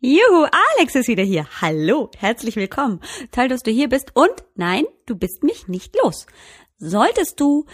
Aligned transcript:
Juhu, 0.00 0.46
Alex 0.76 0.94
ist 0.94 1.08
wieder 1.08 1.24
hier. 1.24 1.48
Hallo, 1.60 2.08
herzlich 2.16 2.54
willkommen. 2.54 3.00
Toll, 3.32 3.48
dass 3.48 3.64
du 3.64 3.72
hier 3.72 3.88
bist. 3.88 4.12
Und 4.14 4.32
nein, 4.54 4.84
du 5.06 5.16
bist 5.16 5.42
mich 5.42 5.66
nicht 5.66 5.96
los. 6.00 6.28
Solltest 6.76 7.40
du 7.40 7.66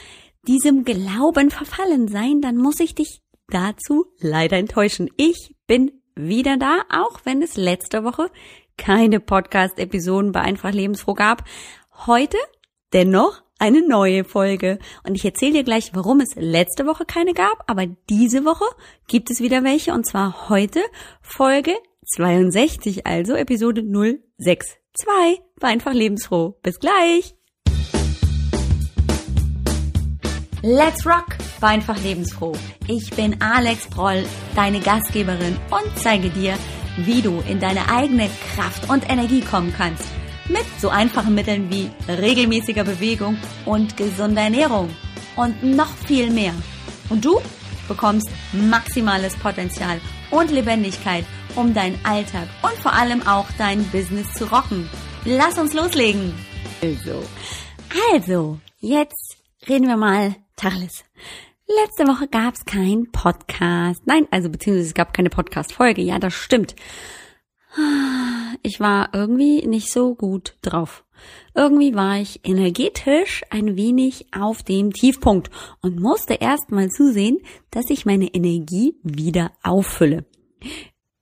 diesem 0.47 0.85
Glauben 0.85 1.51
verfallen 1.51 2.09
sein, 2.09 2.41
dann 2.41 2.57
muss 2.57 2.81
ich 2.81 2.95
dich 2.95 3.21
dazu 3.49 4.07
leider 4.21 4.57
enttäuschen. 4.57 5.11
Ich 5.19 5.55
bin 5.67 6.01
wieder 6.15 6.57
da, 6.57 6.85
auch 6.89 7.21
wenn 7.25 7.43
es 7.43 7.59
letzte 7.59 8.05
Woche 8.05 8.31
keine 8.79 9.21
Podcast-Episoden 9.21 10.33
bei 10.33 10.41
Einfach 10.41 10.73
Lebensfroh 10.73 11.13
gab. 11.13 11.45
Heute 12.07 12.39
dennoch 12.95 13.43
eine 13.59 13.87
neue 13.87 14.25
Folge. 14.25 14.79
Und 15.07 15.15
ich 15.15 15.27
erzähle 15.27 15.53
dir 15.53 15.65
gleich, 15.65 15.91
warum 15.95 16.21
es 16.21 16.35
letzte 16.37 16.87
Woche 16.87 17.05
keine 17.05 17.35
gab, 17.35 17.65
aber 17.67 17.85
diese 18.09 18.47
Woche 18.47 18.65
gibt 19.09 19.31
es 19.31 19.41
wieder 19.41 19.63
welche 19.63 19.93
und 19.93 20.07
zwar 20.07 20.49
heute 20.49 20.81
Folge 21.21 21.75
62, 22.05 23.07
also 23.07 23.35
Episode 23.35 23.83
062. 23.83 24.79
War 25.61 25.69
einfach 25.69 25.93
lebensfroh. 25.93 26.59
Bis 26.63 26.79
gleich. 26.79 27.35
Let's 30.63 31.05
rock! 31.05 31.37
War 31.61 31.71
einfach 31.71 32.03
lebensfroh. 32.03 32.55
Ich 32.87 33.11
bin 33.11 33.41
Alex 33.41 33.87
Proll, 33.87 34.25
deine 34.57 34.81
Gastgeberin 34.81 35.57
und 35.71 35.99
zeige 35.99 36.31
dir, 36.31 36.55
wie 36.99 37.21
du 37.21 37.43
in 37.49 37.61
deine 37.61 37.91
eigene 37.91 38.31
Kraft 38.55 38.89
und 38.89 39.09
Energie 39.11 39.41
kommen 39.41 39.75
kannst. 39.77 40.05
Mit 40.49 40.65
so 40.79 40.89
einfachen 40.89 41.35
Mitteln 41.35 41.71
wie 41.71 41.91
regelmäßiger 42.11 42.85
Bewegung 42.85 43.37
und 43.67 43.97
gesunder 43.97 44.43
Ernährung. 44.43 44.89
Und 45.37 45.63
noch 45.63 45.95
viel 46.07 46.31
mehr. 46.31 46.55
Und 47.11 47.25
du 47.25 47.41
bekommst 47.89 48.31
maximales 48.53 49.37
Potenzial 49.37 50.01
und 50.31 50.51
Lebendigkeit 50.51 51.25
um 51.57 51.75
deinen 51.75 51.99
Alltag 52.05 52.49
und 52.63 52.75
vor 52.75 52.93
allem 52.93 53.27
auch 53.27 53.47
dein 53.59 53.85
Business 53.91 54.33
zu 54.35 54.45
rocken. 54.51 54.89
Lass 55.25 55.59
uns 55.59 55.73
loslegen. 55.73 56.35
Also, 56.83 57.23
also, 58.13 58.59
jetzt 58.81 59.37
reden 59.69 59.89
wir 59.89 59.97
mal 59.97 60.35
Tacheles. 60.57 61.05
Letzte 61.67 62.07
Woche 62.07 62.29
gab 62.29 62.55
es 62.55 62.65
keinen 62.65 63.11
Podcast. 63.11 64.03
Nein, 64.05 64.27
also 64.31 64.51
beziehungsweise 64.51 64.89
es 64.89 64.95
gab 64.95 65.15
keine 65.15 65.31
Podcast-Folge. 65.31 66.03
Ja, 66.03 66.19
das 66.19 66.35
stimmt. 66.35 66.75
Ich 68.63 68.81
war 68.81 69.11
irgendwie 69.15 69.67
nicht 69.67 69.91
so 69.91 70.15
gut 70.15 70.57
drauf. 70.63 71.05
Irgendwie 71.55 71.95
war 71.95 72.19
ich 72.19 72.41
energetisch 72.45 73.43
ein 73.51 73.77
wenig 73.77 74.27
auf 74.39 74.63
dem 74.63 74.93
Tiefpunkt 74.93 75.51
und 75.81 76.01
musste 76.01 76.35
erst 76.35 76.71
mal 76.71 76.89
zusehen, 76.91 77.39
dass 77.71 77.91
ich 77.91 78.05
meine 78.05 78.27
Energie 78.27 78.97
wieder 79.03 79.53
auffülle. 79.63 80.25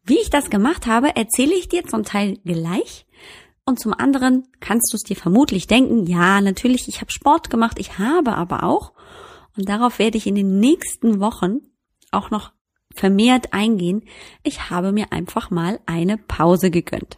Wie 0.05 0.19
ich 0.19 0.31
das 0.31 0.51
gemacht 0.51 0.87
habe, 0.87 1.15
erzähle 1.15 1.55
ich 1.55 1.69
dir 1.69 1.85
zum 1.85 2.05
Teil 2.05 2.39
gleich. 2.45 3.07
Und 3.65 3.79
zum 3.79 3.95
anderen 3.95 4.49
kannst 4.61 4.93
du 4.93 4.97
es 4.97 5.05
dir 5.05 5.17
vermutlich 5.17 5.69
denken, 5.69 6.07
ja, 6.07 6.41
natürlich, 6.41 6.89
ich 6.89 7.01
habe 7.01 7.13
Sport 7.13 7.49
gemacht, 7.49 7.79
ich 7.79 7.99
habe 7.99 8.35
aber 8.35 8.65
auch, 8.65 8.93
und 9.57 9.69
darauf 9.69 10.01
werde 10.01 10.19
ich 10.19 10.27
in 10.27 10.35
den 10.35 10.59
nächsten 10.59 11.21
Wochen 11.21 11.61
auch 12.11 12.31
noch 12.31 12.53
vermehrt 12.93 13.53
eingehen, 13.53 14.03
ich 14.43 14.71
habe 14.71 14.91
mir 14.91 15.13
einfach 15.13 15.51
mal 15.51 15.79
eine 15.87 16.19
Pause 16.19 16.71
gegönnt. 16.71 17.17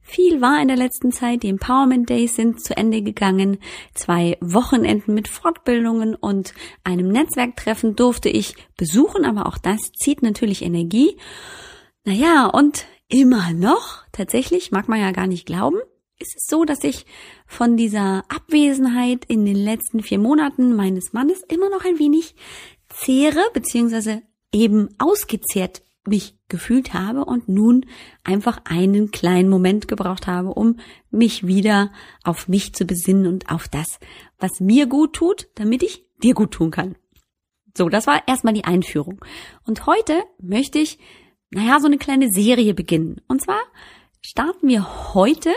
Viel 0.00 0.40
war 0.40 0.60
in 0.60 0.68
der 0.68 0.76
letzten 0.76 1.10
Zeit, 1.10 1.42
die 1.42 1.48
Empowerment 1.48 2.08
Days 2.08 2.36
sind 2.36 2.62
zu 2.62 2.76
Ende 2.76 3.02
gegangen, 3.02 3.58
zwei 3.94 4.36
Wochenenden 4.40 5.14
mit 5.14 5.26
Fortbildungen 5.26 6.14
und 6.14 6.54
einem 6.84 7.08
Netzwerktreffen 7.08 7.96
durfte 7.96 8.28
ich 8.28 8.54
besuchen, 8.76 9.24
aber 9.24 9.46
auch 9.46 9.58
das 9.58 9.80
zieht 9.92 10.22
natürlich 10.22 10.62
Energie. 10.62 11.16
Naja, 12.04 12.46
und 12.46 12.86
immer 13.08 13.52
noch, 13.52 14.02
tatsächlich, 14.12 14.70
mag 14.70 14.88
man 14.88 15.00
ja 15.00 15.10
gar 15.12 15.26
nicht 15.26 15.46
glauben, 15.46 15.78
ist 16.18 16.36
es 16.36 16.46
so, 16.46 16.64
dass 16.64 16.84
ich 16.84 17.06
von 17.46 17.76
dieser 17.76 18.24
Abwesenheit 18.28 19.24
in 19.24 19.44
den 19.44 19.56
letzten 19.56 20.02
vier 20.02 20.18
Monaten 20.18 20.76
meines 20.76 21.12
Mannes 21.12 21.42
immer 21.48 21.70
noch 21.70 21.84
ein 21.84 21.98
wenig 21.98 22.36
zehre, 22.88 23.40
beziehungsweise 23.52 24.22
eben 24.52 24.88
ausgezehrt 24.98 25.82
mich 26.06 26.36
gefühlt 26.48 26.92
habe 26.92 27.24
und 27.24 27.48
nun 27.48 27.86
einfach 28.24 28.60
einen 28.64 29.10
kleinen 29.10 29.48
Moment 29.48 29.88
gebraucht 29.88 30.26
habe, 30.26 30.50
um 30.50 30.78
mich 31.10 31.46
wieder 31.46 31.90
auf 32.22 32.46
mich 32.46 32.74
zu 32.74 32.84
besinnen 32.84 33.26
und 33.26 33.50
auf 33.50 33.68
das, 33.68 33.98
was 34.38 34.60
mir 34.60 34.86
gut 34.86 35.14
tut, 35.14 35.48
damit 35.54 35.82
ich 35.82 36.04
dir 36.22 36.34
gut 36.34 36.52
tun 36.52 36.70
kann. 36.70 36.96
So, 37.76 37.88
das 37.88 38.06
war 38.06 38.28
erstmal 38.28 38.52
die 38.52 38.64
Einführung. 38.64 39.24
Und 39.66 39.86
heute 39.86 40.22
möchte 40.38 40.78
ich 40.78 40.98
naja, 41.54 41.78
so 41.80 41.86
eine 41.86 41.98
kleine 41.98 42.30
Serie 42.30 42.74
beginnen. 42.74 43.20
Und 43.28 43.40
zwar 43.40 43.60
starten 44.20 44.68
wir 44.68 45.14
heute 45.14 45.52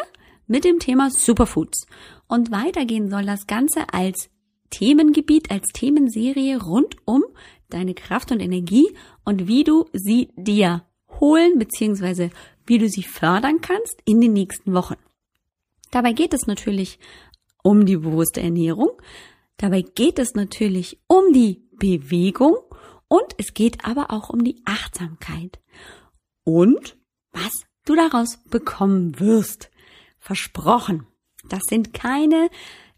mit 0.46 0.64
dem 0.64 0.80
Thema 0.80 1.10
Superfoods. 1.10 1.88
Und 2.28 2.52
weitergehen 2.52 3.10
soll 3.10 3.26
das 3.26 3.48
Ganze 3.48 3.92
als 3.92 4.30
Themengebiet, 4.70 5.50
als 5.50 5.68
Themenserie 5.74 6.62
rund 6.62 6.98
um 7.06 7.24
deine 7.70 7.96
Kraft 7.96 8.32
und 8.32 8.42
Energie 8.42 8.88
und 9.26 9.48
wie 9.48 9.64
du 9.64 9.86
sie 9.92 10.30
dir 10.36 10.84
holen 11.20 11.58
bzw. 11.58 12.30
wie 12.66 12.78
du 12.78 12.90
sie 12.90 13.04
fördern 13.04 13.62
kannst 13.62 14.02
in 14.06 14.22
den 14.22 14.34
nächsten 14.34 14.74
Wochen. 14.74 14.98
Dabei 15.92 16.14
geht 16.14 16.34
es 16.34 16.48
natürlich 16.48 17.00
um 17.64 17.86
die 17.86 17.98
bewusste 17.98 18.42
Ernährung. 18.42 18.92
Dabei 19.58 19.82
geht 19.82 20.20
es 20.20 20.36
natürlich 20.36 21.00
um 21.08 21.34
die 21.34 21.64
Bewegung 21.72 22.58
und 23.08 23.34
es 23.38 23.54
geht 23.54 23.86
aber 23.86 24.12
auch 24.12 24.30
um 24.30 24.44
die 24.44 24.62
Achtsamkeit. 24.66 25.60
Und 26.44 26.98
was 27.32 27.68
du 27.88 27.96
daraus 27.96 28.38
bekommen 28.50 29.20
wirst. 29.20 29.70
Versprochen. 30.20 31.08
Das 31.50 31.64
sind 31.70 31.94
keine, 31.94 32.50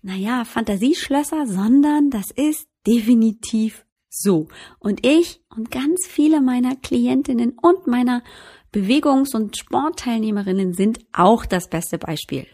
naja, 0.01 0.45
Fantasieschlösser, 0.45 1.45
sondern 1.45 2.09
das 2.09 2.31
ist 2.31 2.67
definitiv 2.87 3.85
so. 4.09 4.47
Und 4.79 5.05
ich 5.05 5.41
und 5.55 5.69
ganz 5.69 6.07
viele 6.07 6.41
meiner 6.41 6.75
Klientinnen 6.75 7.57
und 7.61 7.85
meiner 7.85 8.23
Bewegungs- 8.71 9.35
und 9.35 9.57
Sportteilnehmerinnen 9.57 10.73
sind 10.73 10.99
auch 11.13 11.45
das 11.45 11.69
beste 11.69 11.97
Beispiel. 11.97 12.47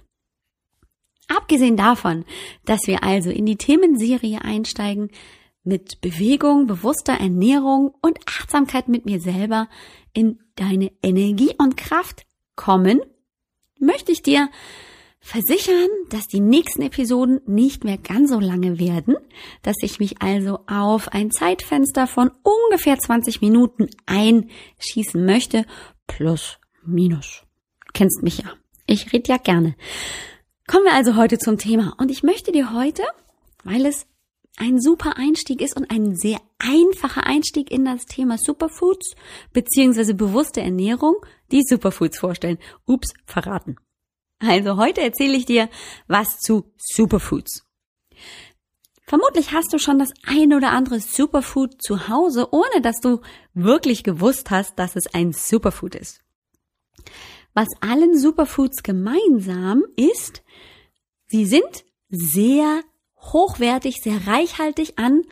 Abgesehen 1.28 1.78
davon, 1.78 2.26
dass 2.66 2.82
wir 2.86 3.04
also 3.04 3.30
in 3.30 3.46
die 3.46 3.58
Themenserie 3.58 4.42
einsteigen, 4.42 5.10
mit 5.66 6.00
Bewegung, 6.02 6.68
bewusster 6.68 7.14
Ernährung 7.14 7.94
und 8.02 8.20
Achtsamkeit 8.28 8.88
mit 8.88 9.06
mir 9.06 9.20
selber 9.20 9.68
in 10.14 10.40
deine 10.56 10.92
Energie 11.04 11.54
und 11.58 11.76
Kraft 11.76 12.26
kommen, 12.56 13.02
möchte 13.80 14.12
ich 14.12 14.22
dir 14.22 14.50
versichern, 15.20 15.90
dass 16.10 16.28
die 16.28 16.40
nächsten 16.40 16.84
Episoden 16.84 17.42
nicht 17.48 17.84
mehr 17.84 17.98
ganz 17.98 18.30
so 18.30 18.40
lange 18.40 18.80
werden, 18.80 19.16
dass 19.64 19.76
ich 19.82 20.00
mich 20.00 20.22
also 20.22 20.60
auf 20.68 21.10
ein 21.10 21.32
Zeitfenster 21.32 22.06
von 22.06 22.30
ungefähr 22.44 23.00
20 23.00 23.42
Minuten 23.42 23.90
einschießen 24.06 25.26
möchte, 25.26 25.66
plus 26.06 26.60
minus. 26.86 27.44
kennst 27.94 28.22
mich 28.22 28.38
ja. 28.38 28.54
Ich 28.86 29.12
rede 29.14 29.32
ja 29.32 29.38
gerne. 29.38 29.76
Kommen 30.68 30.86
wir 30.86 30.94
also 30.94 31.16
heute 31.16 31.40
zum 31.40 31.58
Thema 31.58 31.96
und 31.98 32.12
ich 32.12 32.22
möchte 32.22 32.52
dir 32.52 32.72
heute, 32.74 33.02
weil 33.64 33.88
es 33.88 34.06
ein 34.58 34.80
super 34.80 35.18
Einstieg 35.18 35.62
ist 35.62 35.76
und 35.76 35.92
ein 35.92 36.16
sehr 36.16 36.40
einfacher 36.60 37.26
Einstieg 37.26 37.72
in 37.72 37.86
das 37.86 38.06
Thema 38.06 38.38
Superfoods 38.38 39.16
beziehungsweise 39.54 40.14
bewusste 40.14 40.62
Ernährung, 40.62 41.16
die 41.52 41.64
Superfoods 41.64 42.20
vorstellen. 42.20 42.58
Ups, 42.86 43.14
verraten. 43.26 43.76
Also 44.40 44.78
heute 44.78 45.02
erzähle 45.02 45.36
ich 45.36 45.46
dir 45.46 45.70
was 46.08 46.40
zu 46.40 46.72
Superfoods. 46.78 47.66
Vermutlich 49.08 49.52
hast 49.52 49.72
du 49.72 49.78
schon 49.78 50.00
das 50.00 50.10
ein 50.26 50.54
oder 50.54 50.72
andere 50.72 51.00
Superfood 51.00 51.82
zu 51.82 52.08
Hause, 52.08 52.48
ohne 52.52 52.82
dass 52.82 53.00
du 53.02 53.22
wirklich 53.54 54.04
gewusst 54.04 54.50
hast, 54.50 54.80
dass 54.80 54.96
es 54.96 55.14
ein 55.14 55.32
Superfood 55.32 55.96
ist. 55.96 56.22
Was 57.54 57.68
allen 57.82 58.18
Superfoods 58.18 58.84
gemeinsam 58.84 59.84
ist, 59.96 60.44
sie 61.28 61.46
sind 61.46 61.86
sehr 62.10 62.82
hochwertig, 63.34 64.02
sehr 64.02 64.28
reichhaltig 64.28 64.98
an 64.98 65.24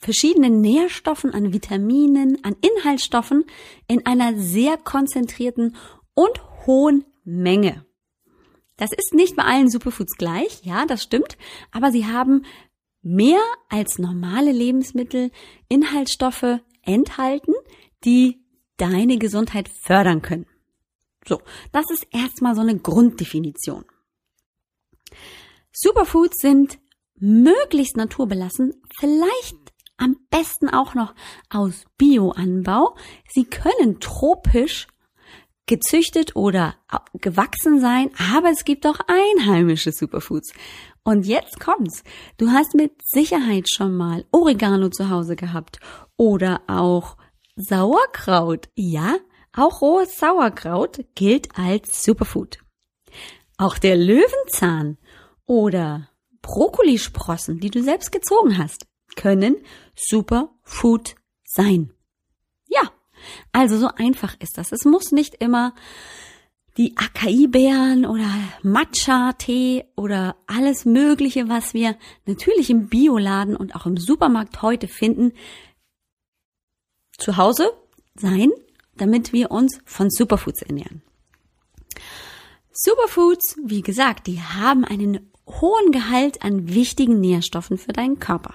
verschiedenen 0.00 0.60
Nährstoffen, 0.60 1.34
an 1.34 1.52
Vitaminen, 1.52 2.42
an 2.44 2.56
Inhaltsstoffen 2.60 3.44
in 3.88 4.06
einer 4.06 4.38
sehr 4.38 4.76
konzentrierten 4.76 5.76
und 6.14 6.66
hohen 6.66 7.04
Menge. 7.24 7.84
Das 8.76 8.92
ist 8.92 9.12
nicht 9.12 9.34
bei 9.34 9.42
allen 9.42 9.68
Superfoods 9.68 10.16
gleich, 10.16 10.60
ja, 10.62 10.86
das 10.86 11.02
stimmt, 11.02 11.36
aber 11.72 11.90
sie 11.90 12.06
haben 12.06 12.44
mehr 13.02 13.40
als 13.68 13.98
normale 13.98 14.52
Lebensmittel 14.52 15.32
Inhaltsstoffe 15.68 16.60
enthalten, 16.82 17.54
die 18.04 18.44
deine 18.76 19.18
Gesundheit 19.18 19.68
fördern 19.68 20.22
können. 20.22 20.46
So, 21.26 21.42
das 21.72 21.84
ist 21.90 22.06
erstmal 22.12 22.54
so 22.54 22.60
eine 22.60 22.78
Grunddefinition. 22.78 23.84
Superfoods 25.80 26.40
sind 26.40 26.80
möglichst 27.20 27.96
naturbelassen, 27.96 28.74
vielleicht 28.98 29.56
am 29.96 30.16
besten 30.28 30.68
auch 30.68 30.94
noch 30.94 31.14
aus 31.50 31.84
Bioanbau. 31.98 32.96
Sie 33.28 33.44
können 33.44 34.00
tropisch 34.00 34.88
gezüchtet 35.66 36.34
oder 36.34 36.74
gewachsen 37.14 37.78
sein, 37.80 38.10
aber 38.34 38.50
es 38.50 38.64
gibt 38.64 38.88
auch 38.88 38.98
einheimische 39.06 39.92
Superfoods. 39.92 40.52
Und 41.04 41.26
jetzt 41.26 41.60
kommt's. 41.60 42.02
Du 42.38 42.50
hast 42.50 42.74
mit 42.74 42.94
Sicherheit 43.04 43.70
schon 43.70 43.96
mal 43.96 44.24
Oregano 44.32 44.88
zu 44.88 45.10
Hause 45.10 45.36
gehabt 45.36 45.78
oder 46.16 46.60
auch 46.66 47.16
Sauerkraut. 47.54 48.68
Ja, 48.74 49.14
auch 49.52 49.80
rohes 49.80 50.16
Sauerkraut 50.16 51.04
gilt 51.14 51.56
als 51.56 52.02
Superfood. 52.02 52.58
Auch 53.58 53.78
der 53.78 53.96
Löwenzahn 53.96 54.98
oder 55.48 56.08
Brokkolisprossen, 56.42 57.58
die 57.58 57.70
du 57.70 57.82
selbst 57.82 58.12
gezogen 58.12 58.58
hast, 58.58 58.86
können 59.16 59.56
Superfood 59.96 61.16
sein. 61.44 61.92
Ja, 62.68 62.92
also 63.50 63.76
so 63.78 63.88
einfach 63.88 64.36
ist 64.38 64.58
das. 64.58 64.70
Es 64.70 64.84
muss 64.84 65.10
nicht 65.10 65.34
immer 65.36 65.74
die 66.76 66.96
Acai-Beeren 66.96 68.06
oder 68.06 68.30
Matcha-Tee 68.62 69.86
oder 69.96 70.36
alles 70.46 70.84
Mögliche, 70.84 71.48
was 71.48 71.74
wir 71.74 71.96
natürlich 72.26 72.70
im 72.70 72.88
Bioladen 72.88 73.56
und 73.56 73.74
auch 73.74 73.86
im 73.86 73.96
Supermarkt 73.96 74.62
heute 74.62 74.86
finden, 74.86 75.32
zu 77.18 77.36
Hause 77.36 77.72
sein, 78.14 78.50
damit 78.96 79.32
wir 79.32 79.50
uns 79.50 79.80
von 79.84 80.08
Superfoods 80.08 80.62
ernähren. 80.62 81.02
Superfoods, 82.70 83.56
wie 83.64 83.80
gesagt, 83.80 84.28
die 84.28 84.40
haben 84.40 84.84
einen 84.84 85.32
hohen 85.48 85.92
Gehalt 85.92 86.42
an 86.42 86.74
wichtigen 86.74 87.20
Nährstoffen 87.20 87.78
für 87.78 87.92
deinen 87.92 88.18
Körper. 88.18 88.54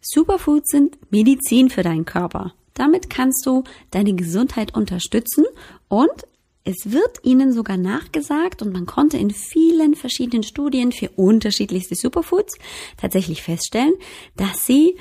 Superfoods 0.00 0.70
sind 0.70 0.98
Medizin 1.12 1.70
für 1.70 1.82
deinen 1.82 2.04
Körper. 2.04 2.54
Damit 2.74 3.10
kannst 3.10 3.46
du 3.46 3.64
deine 3.90 4.14
Gesundheit 4.14 4.74
unterstützen 4.74 5.44
und 5.88 6.26
es 6.64 6.92
wird 6.92 7.24
ihnen 7.24 7.52
sogar 7.52 7.76
nachgesagt 7.76 8.62
und 8.62 8.72
man 8.72 8.86
konnte 8.86 9.18
in 9.18 9.30
vielen 9.30 9.94
verschiedenen 9.94 10.44
Studien 10.44 10.92
für 10.92 11.08
unterschiedlichste 11.10 11.96
Superfoods 11.96 12.56
tatsächlich 12.96 13.42
feststellen, 13.42 13.94
dass 14.36 14.64
sie 14.66 14.96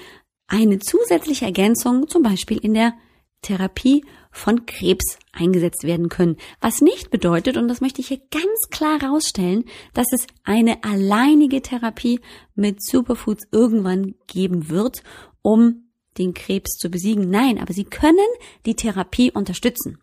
eine 0.47 0.80
zusätzliche 0.80 1.45
Ergänzung 1.45 2.07
zum 2.07 2.24
Beispiel 2.24 2.57
in 2.57 2.74
der 2.74 2.94
Therapie 3.41 4.05
von 4.31 4.65
Krebs 4.65 5.17
eingesetzt 5.31 5.83
werden 5.83 6.09
können. 6.09 6.38
Was 6.61 6.81
nicht 6.81 7.09
bedeutet, 7.11 7.57
und 7.57 7.67
das 7.67 7.81
möchte 7.81 8.01
ich 8.01 8.07
hier 8.07 8.21
ganz 8.31 8.69
klar 8.69 9.03
rausstellen, 9.03 9.65
dass 9.93 10.07
es 10.13 10.27
eine 10.43 10.83
alleinige 10.83 11.61
Therapie 11.61 12.19
mit 12.55 12.83
Superfoods 12.83 13.47
irgendwann 13.51 14.15
geben 14.27 14.69
wird, 14.69 15.03
um 15.41 15.91
den 16.17 16.33
Krebs 16.33 16.77
zu 16.77 16.89
besiegen. 16.89 17.29
Nein, 17.29 17.57
aber 17.59 17.73
sie 17.73 17.85
können 17.85 18.17
die 18.65 18.75
Therapie 18.75 19.31
unterstützen. 19.31 19.99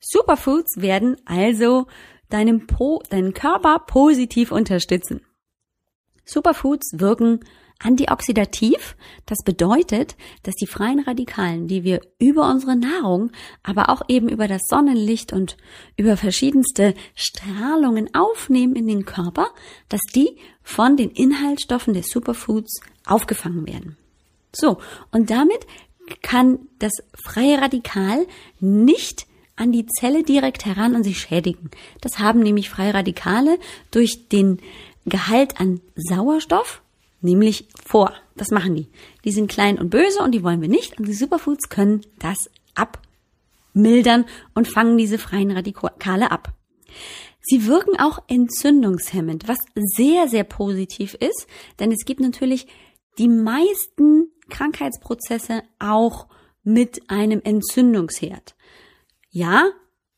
Superfoods 0.00 0.80
werden 0.80 1.16
also 1.24 1.86
deinem, 2.28 2.66
po 2.66 3.02
deinen 3.08 3.32
Körper 3.32 3.78
positiv 3.80 4.52
unterstützen. 4.52 5.20
Superfoods 6.24 6.98
wirken 6.98 7.40
antioxidativ. 7.78 8.96
Das 9.26 9.38
bedeutet, 9.44 10.16
dass 10.42 10.54
die 10.54 10.66
freien 10.66 11.00
Radikalen, 11.00 11.66
die 11.66 11.84
wir 11.84 12.00
über 12.18 12.48
unsere 12.48 12.76
Nahrung, 12.76 13.30
aber 13.62 13.90
auch 13.90 14.02
eben 14.08 14.28
über 14.28 14.48
das 14.48 14.62
Sonnenlicht 14.68 15.32
und 15.32 15.56
über 15.96 16.16
verschiedenste 16.16 16.94
Strahlungen 17.14 18.14
aufnehmen 18.14 18.76
in 18.76 18.86
den 18.86 19.04
Körper, 19.04 19.48
dass 19.88 20.00
die 20.14 20.36
von 20.62 20.96
den 20.96 21.10
Inhaltsstoffen 21.10 21.94
des 21.94 22.08
Superfoods 22.08 22.80
aufgefangen 23.06 23.66
werden. 23.66 23.96
So, 24.52 24.78
und 25.10 25.30
damit 25.30 25.66
kann 26.22 26.60
das 26.78 26.92
freie 27.14 27.60
Radikal 27.60 28.26
nicht 28.60 29.26
an 29.56 29.72
die 29.72 29.86
Zelle 29.86 30.22
direkt 30.22 30.66
heran 30.66 30.94
und 30.94 31.04
sie 31.04 31.14
schädigen. 31.14 31.70
Das 32.00 32.18
haben 32.18 32.40
nämlich 32.40 32.70
freie 32.70 32.94
Radikale 32.94 33.58
durch 33.90 34.28
den 34.28 34.60
Gehalt 35.06 35.60
an 35.60 35.80
Sauerstoff 35.94 36.82
nämlich 37.24 37.68
vor. 37.84 38.12
Das 38.36 38.50
machen 38.50 38.74
die. 38.76 38.88
Die 39.24 39.32
sind 39.32 39.50
klein 39.50 39.78
und 39.78 39.90
böse 39.90 40.20
und 40.22 40.32
die 40.32 40.44
wollen 40.44 40.60
wir 40.60 40.68
nicht. 40.68 40.98
Und 40.98 41.08
die 41.08 41.14
Superfoods 41.14 41.68
können 41.68 42.02
das 42.18 42.50
abmildern 42.74 44.26
und 44.54 44.68
fangen 44.68 44.96
diese 44.96 45.18
freien 45.18 45.50
Radikale 45.50 46.30
ab. 46.30 46.52
Sie 47.42 47.66
wirken 47.66 47.98
auch 47.98 48.20
entzündungshemmend, 48.28 49.48
was 49.48 49.58
sehr, 49.74 50.28
sehr 50.28 50.44
positiv 50.44 51.14
ist, 51.14 51.46
denn 51.78 51.92
es 51.92 52.04
gibt 52.04 52.20
natürlich 52.20 52.66
die 53.18 53.28
meisten 53.28 54.30
Krankheitsprozesse 54.48 55.62
auch 55.78 56.28
mit 56.62 57.02
einem 57.10 57.40
Entzündungsherd. 57.44 58.54
Ja, 59.30 59.70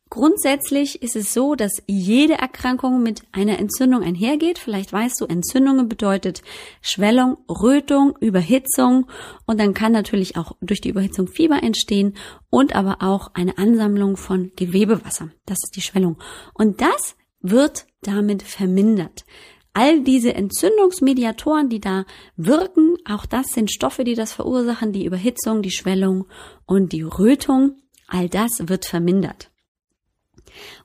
Grundsätzlich 0.08 1.02
ist 1.02 1.16
es 1.16 1.34
so, 1.34 1.56
dass 1.56 1.82
jede 1.86 2.34
Erkrankung 2.34 3.02
mit 3.02 3.22
einer 3.32 3.58
Entzündung 3.58 4.02
einhergeht. 4.02 4.58
Vielleicht 4.58 4.92
weißt 4.92 5.20
du, 5.20 5.26
Entzündungen 5.26 5.88
bedeutet 5.88 6.42
Schwellung, 6.80 7.38
Rötung, 7.48 8.16
Überhitzung 8.20 9.08
und 9.46 9.58
dann 9.58 9.74
kann 9.74 9.90
natürlich 9.90 10.36
auch 10.36 10.52
durch 10.60 10.80
die 10.80 10.90
Überhitzung 10.90 11.26
Fieber 11.26 11.60
entstehen 11.60 12.16
und 12.50 12.76
aber 12.76 12.98
auch 13.02 13.32
eine 13.34 13.58
Ansammlung 13.58 14.16
von 14.16 14.52
Gewebewasser. 14.54 15.30
Das 15.44 15.58
ist 15.64 15.74
die 15.74 15.82
Schwellung. 15.82 16.18
Und 16.54 16.80
das 16.80 17.16
wird 17.40 17.86
damit 18.02 18.44
vermindert. 18.44 19.24
All 19.72 20.00
diese 20.00 20.34
Entzündungsmediatoren, 20.34 21.68
die 21.68 21.80
da 21.80 22.06
wirken, 22.36 22.96
auch 23.04 23.26
das 23.26 23.48
sind 23.48 23.72
Stoffe, 23.72 24.04
die 24.04 24.14
das 24.14 24.32
verursachen, 24.32 24.92
die 24.92 25.04
Überhitzung, 25.04 25.62
die 25.62 25.72
Schwellung 25.72 26.26
und 26.64 26.92
die 26.92 27.02
Rötung. 27.02 27.74
All 28.06 28.28
das 28.28 28.68
wird 28.68 28.86
vermindert. 28.86 29.50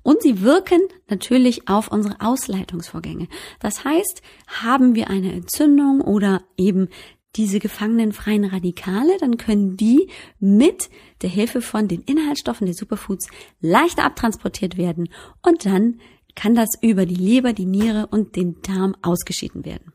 Und 0.03 0.21
sie 0.21 0.41
wirken 0.41 0.81
natürlich 1.07 1.67
auf 1.67 1.89
unsere 1.89 2.21
Ausleitungsvorgänge. 2.21 3.27
Das 3.59 3.83
heißt, 3.83 4.21
haben 4.47 4.95
wir 4.95 5.09
eine 5.09 5.31
Entzündung 5.33 6.01
oder 6.01 6.41
eben 6.57 6.89
diese 7.35 7.59
gefangenen 7.59 8.11
freien 8.11 8.43
Radikale, 8.43 9.17
dann 9.19 9.37
können 9.37 9.77
die 9.77 10.09
mit 10.39 10.89
der 11.21 11.29
Hilfe 11.29 11.61
von 11.61 11.87
den 11.87 12.01
Inhaltsstoffen 12.01 12.65
der 12.65 12.75
Superfoods 12.75 13.27
leichter 13.61 14.03
abtransportiert 14.03 14.77
werden 14.77 15.09
und 15.41 15.65
dann 15.65 16.01
kann 16.35 16.55
das 16.55 16.69
über 16.81 17.05
die 17.05 17.15
Leber, 17.15 17.53
die 17.53 17.65
Niere 17.65 18.07
und 18.07 18.35
den 18.35 18.61
Darm 18.61 18.95
ausgeschieden 19.01 19.65
werden. 19.65 19.93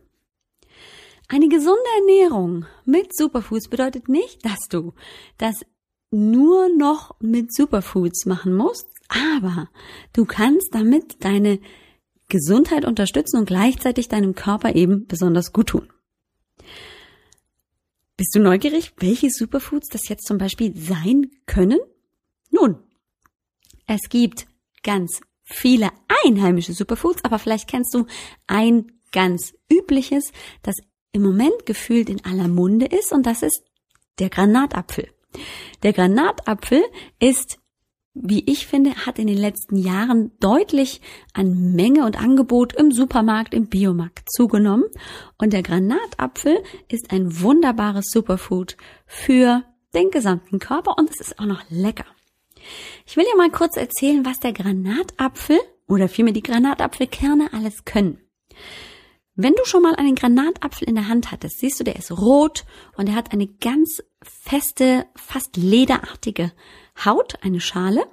Eine 1.29 1.49
gesunde 1.49 1.81
Ernährung 2.01 2.67
mit 2.85 3.15
Superfoods 3.15 3.69
bedeutet 3.69 4.09
nicht, 4.09 4.45
dass 4.45 4.69
du 4.71 4.95
das 5.39 5.57
nur 6.11 6.69
noch 6.69 7.17
mit 7.21 7.53
Superfoods 7.53 8.27
machen 8.27 8.55
musst, 8.55 8.87
aber 9.09 9.69
du 10.13 10.25
kannst 10.25 10.75
damit 10.75 11.25
deine 11.25 11.61
Gesundheit 12.29 12.85
unterstützen 12.85 13.39
und 13.39 13.47
gleichzeitig 13.47 14.09
deinem 14.09 14.35
Körper 14.35 14.75
eben 14.75 15.07
besonders 15.07 15.53
gut 15.53 15.69
tun. 15.69 15.93
Bist 18.17 18.35
du 18.35 18.41
neugierig, 18.41 18.93
welche 18.97 19.31
Superfoods 19.31 19.89
das 19.89 20.09
jetzt 20.09 20.27
zum 20.27 20.39
Beispiel 20.39 20.75
sein 20.77 21.31
können? 21.47 21.79
Nun, 22.51 22.77
es 23.87 24.09
gibt 24.09 24.47
ganz 24.83 25.21
viele 25.45 25.91
einheimische 26.25 26.73
Superfoods, 26.73 27.25
aber 27.25 27.39
vielleicht 27.39 27.69
kennst 27.69 27.95
du 27.95 28.07
ein 28.47 28.93
ganz 29.13 29.55
übliches, 29.71 30.33
das 30.63 30.77
im 31.13 31.23
Moment 31.23 31.67
gefühlt 31.67 32.09
in 32.09 32.25
aller 32.25 32.49
Munde 32.49 32.87
ist 32.87 33.13
und 33.13 33.27
das 33.27 33.43
ist 33.43 33.63
der 34.19 34.31
Granatapfel. 34.31 35.09
Der 35.83 35.93
Granatapfel 35.93 36.83
ist 37.21 37.59
wie 38.19 38.51
ich 38.51 38.67
finde, 38.67 39.07
hat 39.07 39.19
in 39.19 39.27
den 39.27 39.37
letzten 39.37 39.77
Jahren 39.77 40.33
deutlich 40.41 41.01
an 41.35 41.75
Menge 41.75 42.05
und 42.07 42.21
Angebot 42.21 42.73
im 42.75 42.91
Supermarkt, 42.91 43.53
im 43.53 43.67
Biomarkt 43.67 44.31
zugenommen. 44.31 44.85
Und 45.39 45.53
der 45.53 45.63
Granatapfel 45.63 46.63
ist 46.89 47.13
ein 47.13 47.41
wunderbares 47.43 48.07
Superfood 48.11 48.77
für 49.07 49.65
den 49.95 50.11
gesamten 50.11 50.59
Körper 50.59 50.97
und 50.99 51.11
es 51.11 51.21
ist 51.21 51.39
auch 51.39 51.45
noch 51.45 51.63
lecker. 51.69 52.07
Ich 53.07 53.17
will 53.17 53.25
dir 53.25 53.37
mal 53.37 53.51
kurz 53.51 53.77
erzählen, 53.77 54.25
was 54.25 54.41
der 54.41 54.53
Granatapfel 54.53 55.59
oder 55.87 56.09
vielmehr 56.09 56.35
die 56.35 56.43
Granatapfelkerne 56.43 57.53
alles 57.53 57.85
können. 57.85 58.19
Wenn 59.35 59.53
du 59.53 59.65
schon 59.67 59.83
mal 59.83 59.95
einen 59.97 60.15
Granatapfel 60.15 60.89
in 60.89 60.95
der 60.95 61.09
Hand 61.09 61.31
hattest, 61.31 61.61
siehst 61.61 61.79
du, 61.79 61.85
der 61.85 61.97
ist 61.97 62.11
rot 62.11 62.65
und 62.97 63.11
er 63.11 63.15
hat 63.15 63.33
eine 63.33 63.47
ganz 63.47 64.03
feste, 64.23 65.05
fast 65.15 65.59
lederartige 65.59 66.53
Haut, 67.05 67.35
eine 67.43 67.61
Schale. 67.61 68.05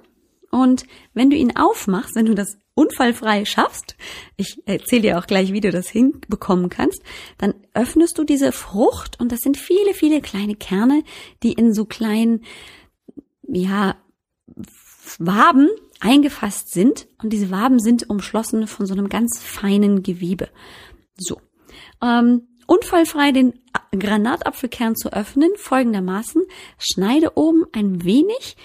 Und 0.50 0.84
wenn 1.14 1.30
du 1.30 1.36
ihn 1.36 1.56
aufmachst, 1.56 2.14
wenn 2.14 2.26
du 2.26 2.34
das 2.34 2.58
unfallfrei 2.74 3.44
schaffst, 3.44 3.96
ich 4.36 4.62
erzähle 4.66 5.02
dir 5.02 5.18
auch 5.18 5.26
gleich, 5.26 5.52
wie 5.52 5.60
du 5.60 5.70
das 5.70 5.88
hinbekommen 5.88 6.68
kannst, 6.68 7.02
dann 7.38 7.54
öffnest 7.72 8.18
du 8.18 8.24
diese 8.24 8.52
Frucht 8.52 9.20
und 9.20 9.32
das 9.32 9.40
sind 9.40 9.56
viele, 9.56 9.94
viele 9.94 10.20
kleine 10.20 10.54
Kerne, 10.54 11.02
die 11.42 11.52
in 11.52 11.72
so 11.72 11.84
kleinen, 11.86 12.44
ja, 13.48 13.96
Waben 15.18 15.68
eingefasst 16.00 16.72
sind 16.72 17.06
und 17.22 17.32
diese 17.32 17.50
Waben 17.50 17.78
sind 17.78 18.08
umschlossen 18.08 18.66
von 18.66 18.86
so 18.86 18.94
einem 18.94 19.08
ganz 19.08 19.40
feinen 19.40 20.02
Gewebe. 20.02 20.48
So. 21.16 21.40
Ähm, 22.02 22.48
unfallfrei 22.66 23.32
den 23.32 23.60
Granatapfelkern 23.92 24.96
zu 24.96 25.12
öffnen, 25.12 25.50
folgendermaßen, 25.56 26.42
schneide 26.78 27.36
oben 27.36 27.64
ein 27.72 28.04
wenig 28.04 28.56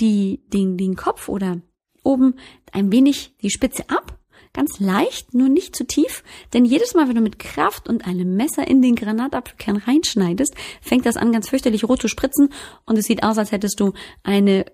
die, 0.00 0.42
den, 0.52 0.76
den 0.76 0.96
Kopf 0.96 1.28
oder 1.28 1.60
oben 2.02 2.34
ein 2.72 2.92
wenig 2.92 3.36
die 3.42 3.50
Spitze 3.50 3.88
ab, 3.88 4.18
ganz 4.52 4.80
leicht, 4.80 5.34
nur 5.34 5.48
nicht 5.48 5.76
zu 5.76 5.86
tief, 5.86 6.24
denn 6.54 6.64
jedes 6.64 6.94
Mal, 6.94 7.08
wenn 7.08 7.14
du 7.14 7.20
mit 7.20 7.38
Kraft 7.38 7.88
und 7.88 8.06
einem 8.06 8.36
Messer 8.36 8.66
in 8.66 8.80
den 8.80 8.94
Granatapfelkern 8.94 9.76
reinschneidest, 9.76 10.54
fängt 10.80 11.04
das 11.04 11.16
an 11.16 11.32
ganz 11.32 11.50
fürchterlich 11.50 11.84
rot 11.84 12.00
zu 12.00 12.08
spritzen. 12.08 12.48
Und 12.86 12.96
es 12.96 13.04
sieht 13.04 13.22
aus, 13.22 13.36
als 13.38 13.52
hättest 13.52 13.78
du 13.80 13.92
eine, 14.22 14.64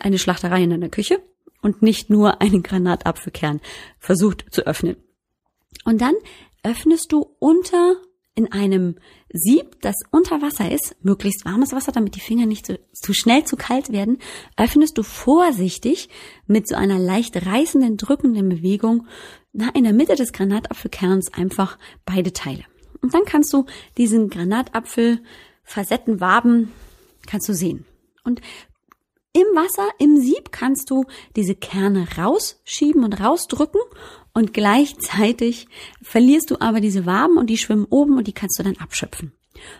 eine 0.00 0.18
Schlachterei 0.18 0.62
in 0.62 0.70
deiner 0.70 0.88
Küche 0.88 1.22
und 1.60 1.82
nicht 1.82 2.08
nur 2.08 2.40
einen 2.40 2.62
Granatapfelkern 2.62 3.60
versucht 3.98 4.46
zu 4.50 4.66
öffnen. 4.66 4.96
Und 5.84 6.00
dann 6.00 6.14
öffnest 6.62 7.12
du 7.12 7.26
unter 7.38 7.96
in 8.38 8.52
einem 8.52 8.94
Sieb, 9.32 9.80
das 9.80 9.96
unter 10.12 10.40
Wasser 10.40 10.70
ist, 10.70 10.94
möglichst 11.02 11.44
warmes 11.44 11.72
Wasser, 11.72 11.90
damit 11.90 12.14
die 12.14 12.20
Finger 12.20 12.46
nicht 12.46 12.66
zu, 12.66 12.78
zu 12.92 13.12
schnell 13.12 13.42
zu 13.44 13.56
kalt 13.56 13.90
werden, 13.90 14.18
öffnest 14.56 14.96
du 14.96 15.02
vorsichtig 15.02 16.08
mit 16.46 16.68
so 16.68 16.76
einer 16.76 17.00
leicht 17.00 17.44
reißenden, 17.44 17.96
drückenden 17.96 18.48
Bewegung 18.48 19.08
na, 19.52 19.70
in 19.74 19.82
der 19.82 19.92
Mitte 19.92 20.14
des 20.14 20.32
Granatapfelkerns 20.32 21.34
einfach 21.34 21.78
beide 22.06 22.32
Teile. 22.32 22.62
Und 23.02 23.12
dann 23.12 23.24
kannst 23.24 23.52
du 23.52 23.66
diesen 23.96 24.30
Granatapfel 24.30 25.20
Facetten, 25.64 26.20
Waben, 26.20 26.70
kannst 27.26 27.48
du 27.48 27.54
sehen. 27.54 27.86
Und 28.22 28.40
im 29.38 29.56
Wasser, 29.56 29.88
im 29.98 30.16
Sieb 30.16 30.50
kannst 30.50 30.90
du 30.90 31.04
diese 31.36 31.54
Kerne 31.54 32.06
rausschieben 32.16 33.04
und 33.04 33.20
rausdrücken 33.20 33.80
und 34.34 34.52
gleichzeitig 34.52 35.68
verlierst 36.02 36.50
du 36.50 36.60
aber 36.60 36.80
diese 36.80 37.06
Waben 37.06 37.38
und 37.38 37.48
die 37.48 37.58
schwimmen 37.58 37.86
oben 37.88 38.18
und 38.18 38.26
die 38.26 38.32
kannst 38.32 38.58
du 38.58 38.62
dann 38.62 38.76
abschöpfen. 38.78 39.32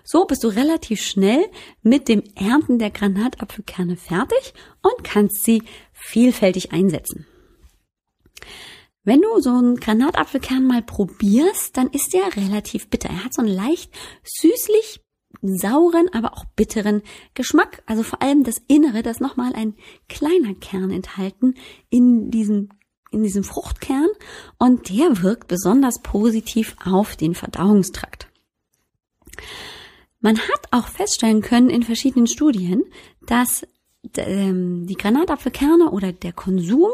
So 0.04 0.24
bist 0.24 0.44
du 0.44 0.48
relativ 0.48 1.00
schnell 1.02 1.44
mit 1.82 2.08
dem 2.08 2.22
Ernten 2.34 2.78
der 2.78 2.90
Granatapfelkerne 2.90 3.96
fertig 3.96 4.54
und 4.82 5.04
kannst 5.04 5.44
sie 5.44 5.62
vielfältig 5.92 6.72
einsetzen. 6.72 7.26
Wenn 9.04 9.22
du 9.22 9.40
so 9.40 9.50
einen 9.50 9.76
Granatapfelkern 9.76 10.66
mal 10.66 10.82
probierst, 10.82 11.76
dann 11.76 11.88
ist 11.88 12.12
der 12.12 12.36
relativ 12.36 12.88
bitter. 12.90 13.08
Er 13.08 13.24
hat 13.24 13.34
so 13.34 13.42
einen 13.42 13.54
leicht 13.54 13.90
süßlich 14.22 15.00
sauren, 15.42 16.08
aber 16.12 16.34
auch 16.34 16.44
bitteren 16.56 17.02
Geschmack. 17.34 17.82
Also 17.86 18.02
vor 18.02 18.22
allem 18.22 18.44
das 18.44 18.56
Innere, 18.66 19.02
das 19.02 19.20
nochmal 19.20 19.52
ein 19.54 19.74
kleiner 20.08 20.54
Kern 20.54 20.90
enthalten 20.90 21.54
in 21.90 22.30
diesem 22.30 22.70
in 23.10 23.22
diesem 23.22 23.42
Fruchtkern 23.42 24.08
und 24.58 24.90
der 24.90 25.22
wirkt 25.22 25.48
besonders 25.48 26.02
positiv 26.02 26.76
auf 26.84 27.16
den 27.16 27.34
Verdauungstrakt. 27.34 28.28
Man 30.20 30.38
hat 30.38 30.68
auch 30.72 30.88
feststellen 30.88 31.40
können 31.40 31.70
in 31.70 31.82
verschiedenen 31.82 32.26
Studien, 32.26 32.84
dass 33.22 33.66
ähm, 34.16 34.86
die 34.86 34.94
Granatapfelkerne 34.94 35.90
oder 35.90 36.12
der 36.12 36.32
Konsum, 36.32 36.90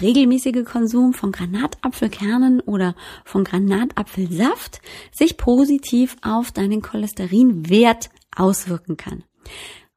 regelmäßige 0.00 0.64
Konsum 0.64 1.12
von 1.12 1.32
Granatapfelkernen 1.32 2.60
oder 2.60 2.94
von 3.24 3.44
Granatapfelsaft 3.44 4.80
sich 5.12 5.36
positiv 5.36 6.16
auf 6.22 6.52
deinen 6.52 6.82
Cholesterinwert 6.82 8.10
auswirken 8.36 8.96
kann. 8.96 9.24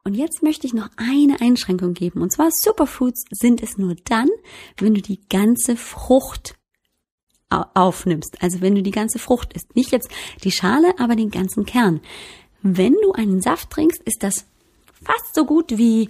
Und 0.04 0.14
jetzt 0.14 0.42
möchte 0.42 0.66
ich 0.66 0.74
noch 0.74 0.90
eine 0.96 1.42
Einschränkung 1.42 1.94
geben. 1.94 2.22
Und 2.22 2.32
zwar 2.32 2.50
Superfoods 2.52 3.26
sind 3.32 3.62
es 3.62 3.78
nur 3.78 3.96
dann, 4.06 4.30
wenn 4.78 4.94
du 4.94 5.02
die 5.02 5.20
ganze 5.28 5.76
Frucht 5.76 6.56
aufnimmst. 7.50 8.42
Also 8.42 8.62
wenn 8.62 8.76
du 8.76 8.84
die 8.84 8.92
ganze 8.92 9.20
Frucht 9.20 9.54
isst. 9.54 9.76
Nicht 9.76 9.92
jetzt 9.92 10.10
die 10.44 10.52
Schale, 10.52 10.94
aber 10.98 11.16
den 11.16 11.32
ganzen 11.32 11.66
Kern. 11.66 12.02
Wenn 12.62 12.94
du 13.02 13.14
einen 13.14 13.42
Saft 13.42 13.70
trinkst, 13.70 14.02
ist 14.04 14.24
das 14.24 14.48
fast 15.04 15.36
so 15.36 15.46
gut 15.46 15.78
wie 15.78 16.10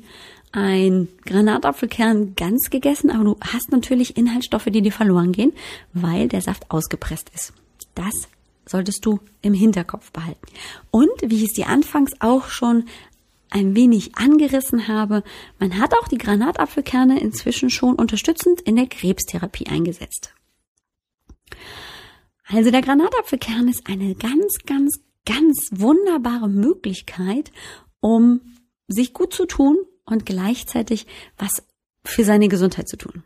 ein 0.58 1.08
Granatapfelkern 1.24 2.34
ganz 2.34 2.72
gegessen, 2.72 3.12
aber 3.12 3.24
du 3.24 3.38
hast 3.42 3.72
natürlich 3.72 4.18
Inhaltsstoffe, 4.18 4.66
die 4.66 4.82
dir 4.82 4.92
verloren 4.92 5.32
gehen, 5.32 5.54
weil 5.94 6.28
der 6.28 6.42
Saft 6.42 6.72
ausgepresst 6.72 7.30
ist. 7.36 7.54
Das 7.94 8.28
solltest 8.66 9.06
du 9.06 9.20
im 9.44 9.54
Hinterkopf 9.54 10.12
behalten. 10.12 10.48
Und 10.90 11.12
wie 11.24 11.36
ich 11.36 11.50
es 11.50 11.54
dir 11.54 11.68
anfangs 11.68 12.14
auch 12.22 12.50
schon 12.50 12.86
ein 13.52 13.76
wenig 13.76 14.16
angerissen 14.16 14.88
habe, 14.88 15.24
man 15.60 15.78
hat 15.78 15.94
auch 15.94 16.08
die 16.08 16.18
Granatapfelkerne 16.18 17.20
inzwischen 17.20 17.70
schon 17.70 17.94
unterstützend 17.94 18.62
in 18.62 18.78
der 18.78 18.88
Krebstherapie 18.88 19.68
eingesetzt. 19.68 20.34
Also 22.48 22.72
der 22.72 22.82
Granatapfelkern 22.82 23.68
ist 23.68 23.88
eine 23.88 24.16
ganz, 24.16 24.58
ganz, 24.66 25.02
ganz 25.24 25.70
wunderbare 25.72 26.50
Möglichkeit, 26.50 27.52
um 28.00 28.42
sich 28.88 29.14
gut 29.14 29.36
zu 29.36 29.46
tun 29.46 29.78
und 30.08 30.26
gleichzeitig 30.26 31.06
was 31.38 31.64
für 32.04 32.24
seine 32.24 32.48
Gesundheit 32.48 32.88
zu 32.88 32.98
tun. 32.98 33.24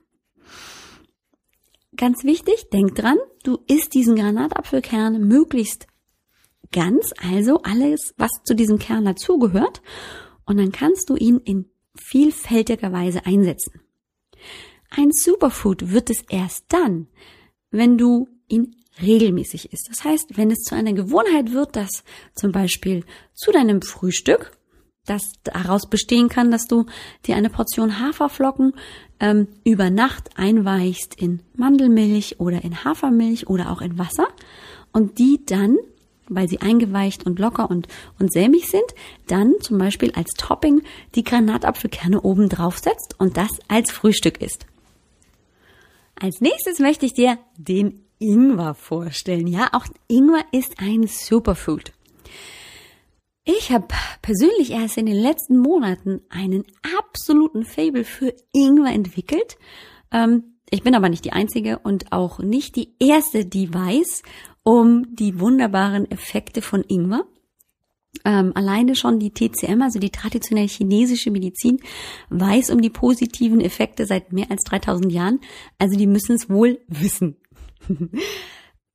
Ganz 1.95 2.23
wichtig, 2.23 2.69
denk 2.73 2.95
dran, 2.95 3.17
du 3.43 3.59
isst 3.67 3.93
diesen 3.93 4.15
Granatapfelkern 4.15 5.25
möglichst 5.27 5.87
ganz, 6.71 7.11
also 7.21 7.61
alles, 7.63 8.13
was 8.17 8.31
zu 8.43 8.55
diesem 8.55 8.79
Kern 8.79 9.05
dazugehört. 9.05 9.81
Und 10.45 10.57
dann 10.57 10.71
kannst 10.71 11.09
du 11.09 11.15
ihn 11.15 11.37
in 11.37 11.69
vielfältiger 11.95 12.91
Weise 12.91 13.25
einsetzen. 13.25 13.81
Ein 14.89 15.11
Superfood 15.11 15.91
wird 15.91 16.09
es 16.09 16.23
erst 16.29 16.65
dann, 16.69 17.07
wenn 17.69 17.97
du 17.97 18.27
ihn 18.47 18.75
regelmäßig 19.01 19.71
isst. 19.71 19.87
Das 19.89 20.03
heißt, 20.03 20.37
wenn 20.37 20.51
es 20.51 20.59
zu 20.59 20.75
einer 20.75 20.93
Gewohnheit 20.93 21.53
wird, 21.53 21.75
dass 21.75 22.03
zum 22.35 22.51
Beispiel 22.51 23.05
zu 23.33 23.51
deinem 23.51 23.81
Frühstück, 23.81 24.51
das 25.05 25.23
daraus 25.43 25.89
bestehen 25.89 26.29
kann, 26.29 26.51
dass 26.51 26.67
du 26.67 26.85
dir 27.25 27.35
eine 27.35 27.49
Portion 27.49 27.99
Haferflocken 27.99 28.73
ähm, 29.19 29.47
über 29.63 29.89
Nacht 29.89 30.29
einweichst 30.35 31.15
in 31.15 31.41
Mandelmilch 31.55 32.39
oder 32.39 32.63
in 32.63 32.83
Hafermilch 32.83 33.47
oder 33.47 33.71
auch 33.71 33.81
in 33.81 33.97
Wasser 33.97 34.27
und 34.91 35.17
die 35.17 35.41
dann 35.45 35.77
weil 36.31 36.47
sie 36.47 36.61
eingeweicht 36.61 37.25
und 37.25 37.39
locker 37.39 37.69
und, 37.69 37.89
und 38.17 38.31
sämig 38.31 38.69
sind, 38.69 38.85
dann 39.27 39.53
zum 39.59 39.77
Beispiel 39.77 40.13
als 40.13 40.29
Topping 40.37 40.81
die 41.13 41.25
Granatapfelkerne 41.25 42.21
oben 42.21 42.47
drauf 42.47 42.77
setzt 42.77 43.19
und 43.19 43.35
das 43.35 43.49
als 43.67 43.91
Frühstück 43.91 44.41
isst. 44.41 44.65
Als 46.15 46.39
nächstes 46.39 46.79
möchte 46.79 47.05
ich 47.05 47.13
dir 47.13 47.37
den 47.57 48.05
Ingwer 48.17 48.75
vorstellen. 48.75 49.45
Ja, 49.45 49.69
auch 49.73 49.85
Ingwer 50.07 50.45
ist 50.51 50.75
ein 50.79 51.07
Superfood. 51.07 51.91
Ich 53.43 53.71
habe 53.71 53.87
persönlich 54.21 54.71
erst 54.71 54.97
in 54.97 55.07
den 55.07 55.15
letzten 55.15 55.57
Monaten 55.57 56.21
einen 56.29 56.63
absoluten 56.99 57.65
Fable 57.65 58.03
für 58.03 58.35
Ingwer 58.53 58.93
entwickelt. 58.93 59.57
Ähm, 60.11 60.57
ich 60.69 60.83
bin 60.83 60.93
aber 60.93 61.09
nicht 61.09 61.25
die 61.25 61.33
Einzige 61.33 61.79
und 61.79 62.11
auch 62.11 62.39
nicht 62.39 62.75
die 62.75 62.93
Erste, 62.99 63.45
die 63.45 63.73
weiß 63.73 64.21
um 64.63 65.15
die 65.15 65.39
wunderbaren 65.39 66.09
Effekte 66.11 66.61
von 66.61 66.83
Ingwer. 66.87 67.25
Ähm, 68.25 68.51
alleine 68.53 68.95
schon 68.95 69.19
die 69.19 69.33
TCM, 69.33 69.81
also 69.81 69.97
die 69.97 70.11
traditionelle 70.11 70.67
chinesische 70.67 71.31
Medizin, 71.31 71.79
weiß 72.29 72.69
um 72.69 72.81
die 72.81 72.91
positiven 72.91 73.59
Effekte 73.59 74.05
seit 74.05 74.31
mehr 74.31 74.51
als 74.51 74.63
3000 74.65 75.11
Jahren. 75.11 75.39
Also 75.79 75.97
die 75.97 76.07
müssen 76.07 76.35
es 76.35 76.49
wohl 76.49 76.79
wissen. 76.87 77.37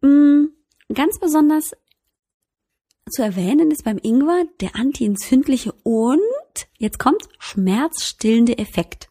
Mm, 0.03 0.49
ganz 0.93 1.19
besonders 1.19 1.73
zu 3.11 3.23
erwähnen 3.23 3.71
ist 3.71 3.85
beim 3.85 3.99
Ingwer 3.99 4.45
der 4.61 4.75
antientzündliche 4.77 5.73
und, 5.85 6.21
jetzt 6.79 6.99
kommt, 6.99 7.23
schmerzstillende 7.39 8.59
Effekt. 8.59 9.09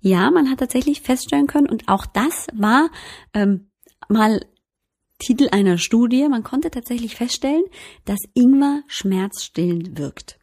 Ja, 0.00 0.30
man 0.30 0.50
hat 0.50 0.58
tatsächlich 0.58 1.00
feststellen 1.00 1.46
können, 1.46 1.68
und 1.68 1.88
auch 1.88 2.06
das 2.06 2.48
war 2.52 2.90
ähm, 3.32 3.70
mal 4.08 4.44
Titel 5.18 5.48
einer 5.52 5.78
Studie, 5.78 6.28
man 6.28 6.42
konnte 6.42 6.70
tatsächlich 6.70 7.14
feststellen, 7.14 7.64
dass 8.04 8.18
Ingwer 8.34 8.82
schmerzstillend 8.88 9.98
wirkt. 9.98 10.38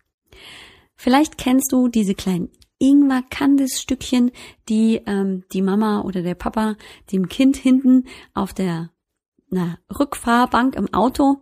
Vielleicht 0.96 1.38
kennst 1.38 1.72
du 1.72 1.88
diese 1.88 2.16
kleinen 2.16 2.50
Ingwer-Kandis-Stückchen, 2.80 4.32
die 4.70 5.02
ähm, 5.06 5.44
die 5.52 5.62
Mama 5.62 6.02
oder 6.02 6.24
der 6.24 6.36
Papa 6.36 6.78
dem 7.12 7.28
Kind 7.28 7.58
hinten 7.58 8.06
auf 8.34 8.54
der 8.54 8.90
na, 9.50 9.78
Rückfahrbank 10.00 10.76
im 10.76 10.92
Auto 10.94 11.42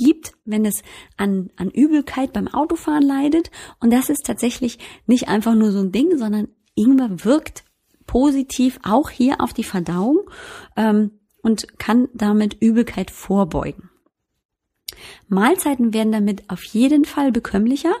gibt, 0.00 0.32
wenn 0.44 0.64
es 0.64 0.82
an, 1.16 1.50
an 1.56 1.70
Übelkeit 1.70 2.32
beim 2.32 2.48
Autofahren 2.48 3.02
leidet. 3.02 3.50
Und 3.80 3.92
das 3.92 4.10
ist 4.10 4.24
tatsächlich 4.26 4.78
nicht 5.06 5.28
einfach 5.28 5.54
nur 5.54 5.70
so 5.70 5.80
ein 5.80 5.92
Ding, 5.92 6.16
sondern 6.18 6.48
Ingwer 6.74 7.24
wirkt 7.24 7.64
positiv 8.06 8.80
auch 8.82 9.10
hier 9.10 9.40
auf 9.40 9.52
die 9.52 9.64
Verdauung. 9.64 10.28
Ähm, 10.76 11.12
und 11.42 11.78
kann 11.78 12.08
damit 12.14 12.56
Übelkeit 12.60 13.10
vorbeugen. 13.10 13.90
Mahlzeiten 15.28 15.94
werden 15.94 16.12
damit 16.12 16.48
auf 16.50 16.62
jeden 16.64 17.04
Fall 17.04 17.32
bekömmlicher. 17.32 17.94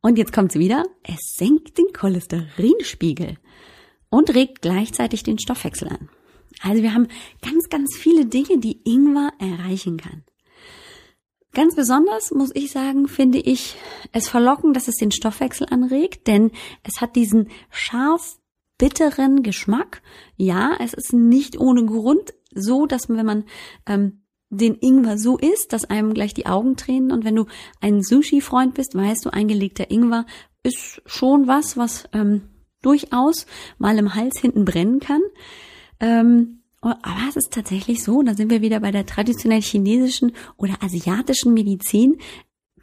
Und 0.00 0.16
jetzt 0.16 0.32
kommt's 0.32 0.54
wieder. 0.54 0.84
Es 1.02 1.36
senkt 1.36 1.76
den 1.76 1.92
Cholesterinspiegel 1.92 3.36
und 4.08 4.34
regt 4.34 4.62
gleichzeitig 4.62 5.22
den 5.22 5.38
Stoffwechsel 5.38 5.88
an. 5.88 6.08
Also 6.62 6.82
wir 6.82 6.94
haben 6.94 7.08
ganz, 7.42 7.68
ganz 7.68 7.96
viele 7.96 8.26
Dinge, 8.26 8.58
die 8.58 8.80
Ingwer 8.84 9.32
erreichen 9.38 9.98
kann. 9.98 10.24
Ganz 11.52 11.74
besonders 11.74 12.30
muss 12.30 12.50
ich 12.54 12.70
sagen, 12.70 13.08
finde 13.08 13.38
ich 13.38 13.76
es 14.12 14.28
verlockend, 14.28 14.76
dass 14.76 14.86
es 14.86 14.96
den 14.96 15.10
Stoffwechsel 15.10 15.66
anregt, 15.68 16.28
denn 16.28 16.52
es 16.84 17.00
hat 17.00 17.16
diesen 17.16 17.48
scharf 17.70 18.38
bitteren 18.78 19.42
Geschmack. 19.42 20.00
Ja, 20.36 20.76
es 20.78 20.94
ist 20.94 21.12
nicht 21.12 21.58
ohne 21.58 21.84
Grund 21.84 22.34
so, 22.54 22.86
dass 22.86 23.08
wenn 23.08 23.26
man 23.26 23.44
ähm, 23.86 24.22
den 24.48 24.74
Ingwer 24.74 25.18
so 25.18 25.38
isst, 25.38 25.72
dass 25.72 25.84
einem 25.84 26.14
gleich 26.14 26.34
die 26.34 26.46
Augen 26.46 26.76
tränen. 26.76 27.12
Und 27.12 27.24
wenn 27.24 27.36
du 27.36 27.46
ein 27.80 28.02
Sushi-Freund 28.02 28.74
bist, 28.74 28.94
weißt 28.94 29.24
du, 29.24 29.30
eingelegter 29.30 29.90
Ingwer 29.90 30.26
ist 30.62 31.02
schon 31.06 31.46
was, 31.46 31.76
was 31.76 32.08
ähm, 32.12 32.42
durchaus 32.82 33.46
mal 33.78 33.98
im 33.98 34.14
Hals 34.14 34.38
hinten 34.38 34.64
brennen 34.64 35.00
kann. 35.00 35.22
Ähm, 36.00 36.59
aber 36.88 37.28
es 37.28 37.36
ist 37.36 37.52
tatsächlich 37.52 38.02
so, 38.02 38.22
da 38.22 38.34
sind 38.34 38.50
wir 38.50 38.62
wieder 38.62 38.80
bei 38.80 38.90
der 38.90 39.06
traditionell 39.06 39.60
chinesischen 39.60 40.32
oder 40.56 40.82
asiatischen 40.82 41.52
Medizin. 41.52 42.18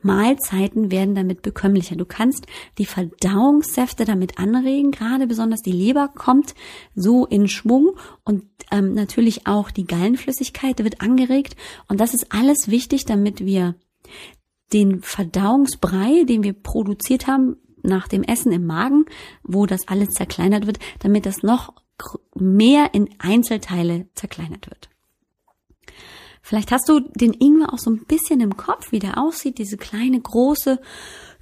Mahlzeiten 0.01 0.91
werden 0.91 1.15
damit 1.15 1.41
bekömmlicher. 1.41 1.95
Du 1.95 2.05
kannst 2.05 2.45
die 2.77 2.85
Verdauungssäfte 2.85 4.05
damit 4.05 4.37
anregen, 4.39 4.91
gerade 4.91 5.25
besonders 5.25 5.61
die 5.61 5.71
Leber 5.71 6.07
kommt 6.07 6.53
so 6.95 7.25
in 7.25 7.47
Schwung 7.47 7.97
und 8.23 8.43
ähm, 8.71 8.93
natürlich 8.93 9.47
auch 9.47 9.71
die 9.71 9.85
Gallenflüssigkeit 9.85 10.83
wird 10.83 11.01
angeregt. 11.01 11.55
Und 11.87 11.99
das 11.99 12.13
ist 12.13 12.31
alles 12.31 12.69
wichtig, 12.69 13.05
damit 13.05 13.43
wir 13.45 13.75
den 14.73 15.01
Verdauungsbrei, 15.01 16.23
den 16.23 16.43
wir 16.43 16.53
produziert 16.53 17.27
haben, 17.27 17.57
nach 17.83 18.07
dem 18.07 18.23
Essen 18.23 18.51
im 18.51 18.65
Magen, 18.65 19.05
wo 19.43 19.65
das 19.65 19.87
alles 19.87 20.09
zerkleinert 20.09 20.67
wird, 20.67 20.79
damit 20.99 21.25
das 21.25 21.41
noch 21.41 21.73
mehr 22.35 22.93
in 22.93 23.09
Einzelteile 23.19 24.07
zerkleinert 24.13 24.69
wird. 24.69 24.89
Vielleicht 26.47 26.71
hast 26.71 26.87
du 26.87 27.01
den 27.01 27.33
Ingwer 27.33 27.73
auch 27.73 27.77
so 27.77 27.89
ein 27.89 28.05
bisschen 28.05 28.39
im 28.39 28.55
Kopf, 28.55 28.93
wie 28.93 28.99
der 28.99 29.17
aussieht, 29.17 29.57
diese 29.57 29.75
kleine, 29.75 30.21
große, 30.21 30.79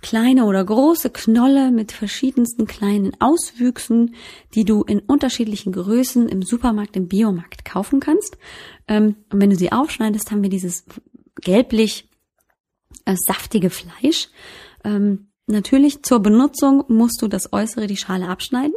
kleine 0.02 0.46
oder 0.46 0.66
große 0.66 1.12
Knolle 1.12 1.70
mit 1.70 1.92
verschiedensten 1.92 2.66
kleinen 2.66 3.12
Auswüchsen, 3.20 4.16
die 4.56 4.66
du 4.66 4.82
in 4.82 5.02
unterschiedlichen 5.02 5.74
Größen 5.74 6.28
im 6.28 6.42
Supermarkt, 6.42 6.96
im 6.96 7.08
Biomarkt 7.08 7.66
kaufen 7.66 8.00
kannst. 8.00 8.38
Ähm, 8.88 9.18
und 9.32 9.42
wenn 9.42 9.52
du 9.52 9.56
sie 9.56 9.72
aufschneidest, 9.72 10.32
haben 10.32 10.42
wir 10.42 10.50
dieses 10.50 10.86
gelblich 11.40 12.10
äh, 13.06 13.16
saftige 13.16 13.70
Fleisch. 13.70 14.30
Ähm, 14.84 15.28
natürlich 15.46 16.02
zur 16.02 16.20
Benutzung 16.20 16.84
musst 16.88 17.22
du 17.22 17.28
das 17.28 17.54
Äußere, 17.54 17.86
die 17.86 17.98
Schale 17.98 18.28
abschneiden. 18.28 18.74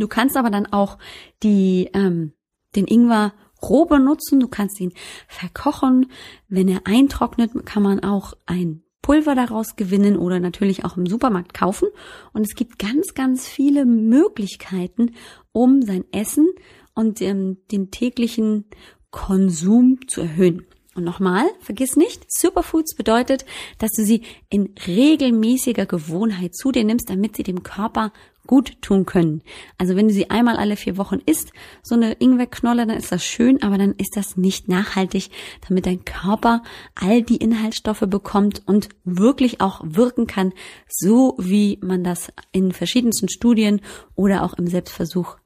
Du 0.00 0.08
kannst 0.08 0.36
aber 0.36 0.50
dann 0.50 0.66
auch 0.66 0.98
die, 1.42 1.90
ähm, 1.94 2.32
den 2.76 2.86
Ingwer 2.86 3.32
roh 3.62 3.86
benutzen. 3.86 4.40
Du 4.40 4.48
kannst 4.48 4.80
ihn 4.80 4.92
verkochen. 5.28 6.10
Wenn 6.48 6.68
er 6.68 6.82
eintrocknet, 6.84 7.66
kann 7.66 7.82
man 7.82 8.00
auch 8.00 8.34
ein 8.46 8.82
Pulver 9.02 9.34
daraus 9.34 9.76
gewinnen 9.76 10.16
oder 10.16 10.40
natürlich 10.40 10.84
auch 10.84 10.96
im 10.96 11.06
Supermarkt 11.06 11.52
kaufen. 11.52 11.88
Und 12.32 12.46
es 12.46 12.54
gibt 12.54 12.78
ganz, 12.78 13.14
ganz 13.14 13.46
viele 13.46 13.84
Möglichkeiten, 13.84 15.12
um 15.52 15.82
sein 15.82 16.04
Essen 16.10 16.48
und 16.94 17.20
ähm, 17.20 17.58
den 17.70 17.90
täglichen 17.90 18.64
Konsum 19.10 19.98
zu 20.08 20.22
erhöhen. 20.22 20.66
Und 20.94 21.04
nochmal, 21.04 21.46
vergiss 21.60 21.96
nicht, 21.96 22.24
Superfoods 22.28 22.94
bedeutet, 22.94 23.44
dass 23.78 23.90
du 23.92 24.04
sie 24.04 24.22
in 24.48 24.74
regelmäßiger 24.86 25.86
Gewohnheit 25.86 26.54
zu 26.54 26.70
dir 26.70 26.84
nimmst, 26.84 27.10
damit 27.10 27.36
sie 27.36 27.42
dem 27.42 27.64
Körper 27.64 28.12
gut 28.46 28.80
tun 28.82 29.06
können. 29.06 29.42
Also 29.78 29.96
wenn 29.96 30.08
du 30.08 30.14
sie 30.14 30.30
einmal 30.30 30.56
alle 30.56 30.76
vier 30.76 30.96
Wochen 30.96 31.18
isst, 31.26 31.52
so 31.82 31.94
eine 31.94 32.12
Ingwerknolle, 32.12 32.86
dann 32.86 32.96
ist 32.96 33.10
das 33.10 33.24
schön, 33.24 33.62
aber 33.62 33.78
dann 33.78 33.94
ist 33.96 34.16
das 34.16 34.36
nicht 34.36 34.68
nachhaltig, 34.68 35.30
damit 35.66 35.86
dein 35.86 36.04
Körper 36.04 36.62
all 36.94 37.22
die 37.22 37.38
Inhaltsstoffe 37.38 38.04
bekommt 38.06 38.62
und 38.66 38.90
wirklich 39.04 39.60
auch 39.60 39.80
wirken 39.84 40.26
kann, 40.26 40.52
so 40.88 41.36
wie 41.38 41.78
man 41.82 42.04
das 42.04 42.32
in 42.52 42.72
verschiedensten 42.72 43.28
Studien 43.28 43.80
oder 44.14 44.42
auch 44.42 44.54
im 44.54 44.66
Selbstversuch 44.66 45.36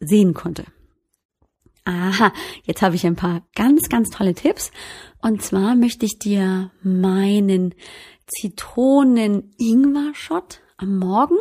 sehen 0.00 0.34
konnte. 0.34 0.64
Aha, 1.84 2.32
jetzt 2.64 2.82
habe 2.82 2.94
ich 2.94 3.04
ein 3.06 3.16
paar 3.16 3.42
ganz, 3.54 3.88
ganz 3.88 4.10
tolle 4.10 4.34
Tipps. 4.34 4.70
Und 5.20 5.42
zwar 5.42 5.74
möchte 5.74 6.06
ich 6.06 6.16
dir 6.18 6.70
meinen 6.82 7.74
Zitronen-Ingwer-Shot 8.28 10.60
am 10.76 10.98
Morgen 10.98 11.38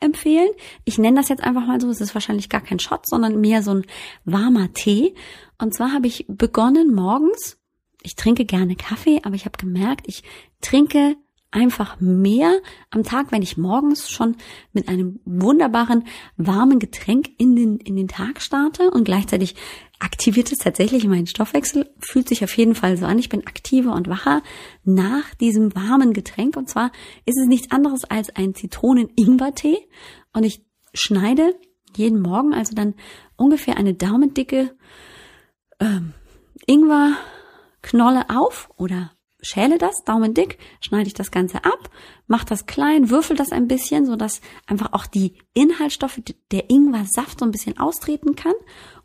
empfehlen. 0.00 0.50
Ich 0.84 0.98
nenne 0.98 1.18
das 1.18 1.28
jetzt 1.28 1.44
einfach 1.44 1.64
mal 1.66 1.80
so. 1.80 1.88
Es 1.88 2.00
ist 2.00 2.14
wahrscheinlich 2.14 2.48
gar 2.48 2.60
kein 2.60 2.80
Shot, 2.80 3.06
sondern 3.06 3.40
mehr 3.40 3.62
so 3.62 3.72
ein 3.72 3.86
warmer 4.24 4.72
Tee. 4.72 5.14
Und 5.58 5.74
zwar 5.74 5.92
habe 5.92 6.08
ich 6.08 6.26
begonnen 6.28 6.94
morgens. 6.94 7.58
Ich 8.02 8.16
trinke 8.16 8.44
gerne 8.44 8.76
Kaffee, 8.76 9.20
aber 9.22 9.34
ich 9.34 9.46
habe 9.46 9.56
gemerkt, 9.56 10.06
ich 10.06 10.22
trinke 10.60 11.16
einfach 11.54 12.00
mehr 12.00 12.60
am 12.90 13.04
Tag, 13.04 13.30
wenn 13.30 13.42
ich 13.42 13.56
morgens 13.56 14.10
schon 14.10 14.36
mit 14.72 14.88
einem 14.88 15.20
wunderbaren 15.24 16.04
warmen 16.36 16.78
Getränk 16.78 17.30
in 17.38 17.54
den, 17.54 17.76
in 17.78 17.96
den 17.96 18.08
Tag 18.08 18.42
starte 18.42 18.90
und 18.90 19.04
gleichzeitig 19.04 19.54
aktiviert 20.00 20.50
es 20.50 20.58
tatsächlich 20.58 21.06
meinen 21.06 21.26
Stoffwechsel, 21.28 21.88
fühlt 21.98 22.28
sich 22.28 22.42
auf 22.42 22.56
jeden 22.56 22.74
Fall 22.74 22.96
so 22.96 23.06
an. 23.06 23.18
Ich 23.18 23.28
bin 23.28 23.46
aktiver 23.46 23.94
und 23.94 24.08
wacher 24.08 24.42
nach 24.82 25.32
diesem 25.36 25.74
warmen 25.74 26.12
Getränk. 26.12 26.56
Und 26.56 26.68
zwar 26.68 26.90
ist 27.24 27.38
es 27.40 27.46
nichts 27.46 27.70
anderes 27.70 28.04
als 28.04 28.34
ein 28.34 28.54
Zitronen-Ingwer-Tee. 28.54 29.78
Und 30.32 30.44
ich 30.44 30.66
schneide 30.92 31.54
jeden 31.96 32.20
Morgen 32.20 32.52
also 32.52 32.74
dann 32.74 32.94
ungefähr 33.36 33.76
eine 33.76 33.94
daumendicke 33.94 34.76
ähm, 35.78 36.12
Ingwer-Knolle 36.66 38.30
auf 38.30 38.70
oder 38.76 39.12
schäle 39.44 39.78
das, 39.78 40.04
Daumen 40.04 40.34
dick, 40.34 40.58
schneide 40.80 41.06
ich 41.06 41.14
das 41.14 41.30
Ganze 41.30 41.64
ab, 41.64 41.90
mache 42.26 42.46
das 42.46 42.66
klein, 42.66 43.10
würfel 43.10 43.36
das 43.36 43.52
ein 43.52 43.68
bisschen, 43.68 44.06
so 44.06 44.16
dass 44.16 44.40
einfach 44.66 44.92
auch 44.92 45.06
die 45.06 45.34
Inhaltsstoffe 45.52 46.20
der 46.50 46.70
Ingwer-Saft 46.70 47.38
so 47.38 47.44
ein 47.44 47.52
bisschen 47.52 47.78
austreten 47.78 48.34
kann 48.34 48.54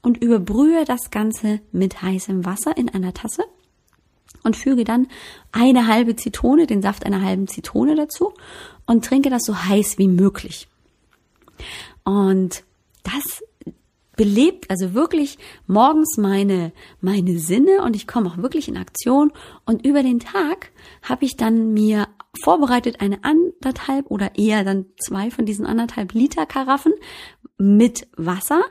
und 0.01 0.23
überbrühe 0.23 0.85
das 0.85 1.11
Ganze 1.11 1.61
mit 1.71 2.01
heißem 2.01 2.45
Wasser 2.45 2.75
in 2.77 2.89
einer 2.89 3.13
Tasse 3.13 3.43
und 4.43 4.55
füge 4.55 4.83
dann 4.83 5.07
eine 5.51 5.87
halbe 5.87 6.15
Zitrone, 6.15 6.67
den 6.67 6.81
Saft 6.81 7.05
einer 7.05 7.21
halben 7.21 7.47
Zitrone 7.47 7.95
dazu 7.95 8.33
und 8.85 9.05
trinke 9.05 9.29
das 9.29 9.43
so 9.43 9.55
heiß 9.55 9.97
wie 9.97 10.07
möglich. 10.07 10.67
Und 12.03 12.63
das 13.03 13.43
belebt 14.19 14.69
also 14.69 14.93
wirklich 14.93 15.37
morgens 15.65 16.17
meine, 16.17 16.73
meine 16.99 17.39
Sinne 17.39 17.83
und 17.83 17.95
ich 17.95 18.05
komme 18.05 18.29
auch 18.29 18.35
wirklich 18.35 18.67
in 18.67 18.75
Aktion 18.75 19.31
und 19.65 19.85
über 19.85 20.03
den 20.03 20.19
Tag 20.19 20.73
habe 21.01 21.23
ich 21.23 21.37
dann 21.37 21.71
mir 21.71 22.05
vorbereitet 22.43 22.99
eine 22.99 23.23
anderthalb 23.23 24.11
oder 24.11 24.37
eher 24.37 24.65
dann 24.65 24.87
zwei 24.99 25.31
von 25.31 25.45
diesen 25.45 25.65
anderthalb 25.65 26.11
Liter 26.13 26.45
Karaffen 26.45 26.91
mit 27.57 28.09
Wasser, 28.17 28.61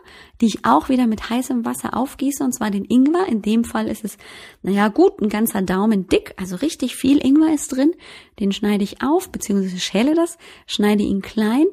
die 0.43 0.49
ich 0.49 0.67
auch 0.67 0.91
wieder 0.91 1.07
mit 1.07 1.31
heißem 1.31 1.65
Wasser 1.65 1.97
aufgieße, 1.97 2.45
und 2.45 2.53
zwar 2.53 2.71
den 2.71 2.85
Ingwer. 2.85 3.27
In 3.27 3.41
dem 3.41 3.65
Fall 3.65 3.89
ist 3.89 4.05
es, 4.05 4.19
naja, 4.61 4.89
gut, 4.89 5.19
ein 5.23 5.31
ganzer 5.31 5.63
Daumen 5.63 6.09
dick, 6.09 6.35
also 6.37 6.57
richtig 6.57 6.95
viel 6.95 7.25
Ingwer 7.25 7.55
ist 7.55 7.69
drin. 7.69 7.93
Den 8.39 8.53
schneide 8.53 8.85
ich 8.85 9.01
auf, 9.03 9.31
beziehungsweise 9.33 9.79
schäle 9.79 10.15
das, 10.15 10.37
schneide 10.67 11.05
ihn 11.05 11.23
klein, 11.23 11.65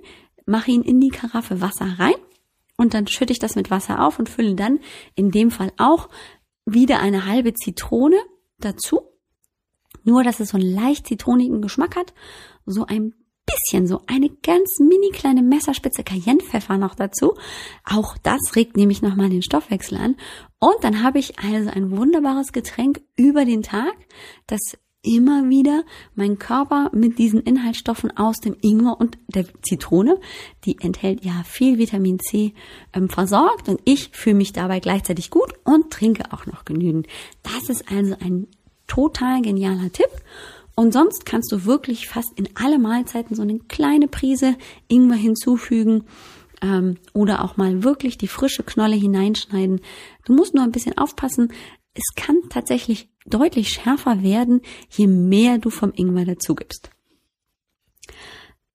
mache 0.45 0.71
ihn 0.71 0.81
in 0.81 1.01
die 1.01 1.09
Karaffe 1.09 1.59
Wasser 1.59 1.99
rein 1.99 2.15
und 2.77 2.93
dann 2.93 3.07
schütte 3.07 3.33
ich 3.33 3.39
das 3.39 3.55
mit 3.55 3.71
Wasser 3.71 4.05
auf 4.05 4.19
und 4.19 4.29
fülle 4.29 4.55
dann 4.55 4.79
in 5.15 5.31
dem 5.31 5.51
Fall 5.51 5.71
auch 5.77 6.09
wieder 6.65 6.99
eine 6.99 7.25
halbe 7.25 7.53
Zitrone 7.53 8.17
dazu. 8.59 9.01
Nur, 10.03 10.23
dass 10.23 10.39
es 10.39 10.49
so 10.49 10.57
einen 10.57 10.73
leicht 10.73 11.07
zitronigen 11.07 11.61
Geschmack 11.61 11.95
hat. 11.95 12.13
So 12.65 12.85
ein 12.85 13.13
bisschen, 13.45 13.87
so 13.87 14.01
eine 14.07 14.29
ganz 14.29 14.79
mini 14.79 15.09
kleine 15.11 15.41
Messerspitze 15.41 16.03
Cayennepfeffer 16.03 16.77
noch 16.77 16.95
dazu. 16.95 17.35
Auch 17.83 18.17
das 18.17 18.55
regt 18.55 18.75
nämlich 18.75 19.01
nochmal 19.01 19.29
den 19.29 19.41
Stoffwechsel 19.41 19.97
an. 19.97 20.15
Und 20.59 20.75
dann 20.81 21.03
habe 21.03 21.19
ich 21.19 21.39
also 21.39 21.69
ein 21.69 21.95
wunderbares 21.95 22.51
Getränk 22.51 23.01
über 23.15 23.45
den 23.45 23.61
Tag, 23.61 23.93
das 24.47 24.77
immer 25.05 25.49
wieder 25.49 25.83
meinen 26.15 26.39
Körper 26.39 26.89
mit 26.93 27.17
diesen 27.19 27.41
Inhaltsstoffen 27.41 28.15
aus 28.17 28.37
dem 28.37 28.55
Ingwer 28.61 28.99
und 28.99 29.17
der 29.27 29.45
Zitrone, 29.61 30.19
die 30.65 30.77
enthält 30.81 31.23
ja 31.23 31.43
viel 31.45 31.77
Vitamin 31.77 32.19
C, 32.19 32.53
ähm, 32.93 33.09
versorgt 33.09 33.69
und 33.69 33.79
ich 33.85 34.09
fühle 34.11 34.35
mich 34.35 34.53
dabei 34.53 34.79
gleichzeitig 34.79 35.29
gut 35.29 35.53
und 35.63 35.91
trinke 35.91 36.31
auch 36.31 36.45
noch 36.45 36.65
genügend. 36.65 37.07
Das 37.43 37.69
ist 37.69 37.91
also 37.91 38.15
ein 38.19 38.47
total 38.87 39.41
genialer 39.41 39.91
Tipp. 39.91 40.09
Und 40.75 40.91
sonst 40.91 41.25
kannst 41.25 41.51
du 41.53 41.63
wirklich 41.65 42.07
fast 42.07 42.37
in 42.37 42.49
alle 42.55 42.79
Mahlzeiten 42.79 43.35
so 43.35 43.41
eine 43.41 43.59
kleine 43.59 44.09
Prise 44.09 44.57
Ingwer 44.89 45.15
hinzufügen 45.15 46.03
ähm, 46.61 46.97
oder 47.13 47.43
auch 47.43 47.55
mal 47.55 47.83
wirklich 47.83 48.17
die 48.17 48.27
frische 48.27 48.63
Knolle 48.63 48.95
hineinschneiden. 48.95 49.79
Du 50.25 50.33
musst 50.33 50.53
nur 50.53 50.63
ein 50.63 50.71
bisschen 50.71 50.97
aufpassen, 50.97 51.53
es 51.95 52.13
kann 52.15 52.37
tatsächlich 52.49 53.09
deutlich 53.25 53.69
schärfer 53.69 54.21
werden, 54.21 54.61
je 54.89 55.07
mehr 55.07 55.57
du 55.57 55.69
vom 55.69 55.91
Ingwer 55.95 56.25
dazu 56.25 56.53
gibst. 56.53 56.91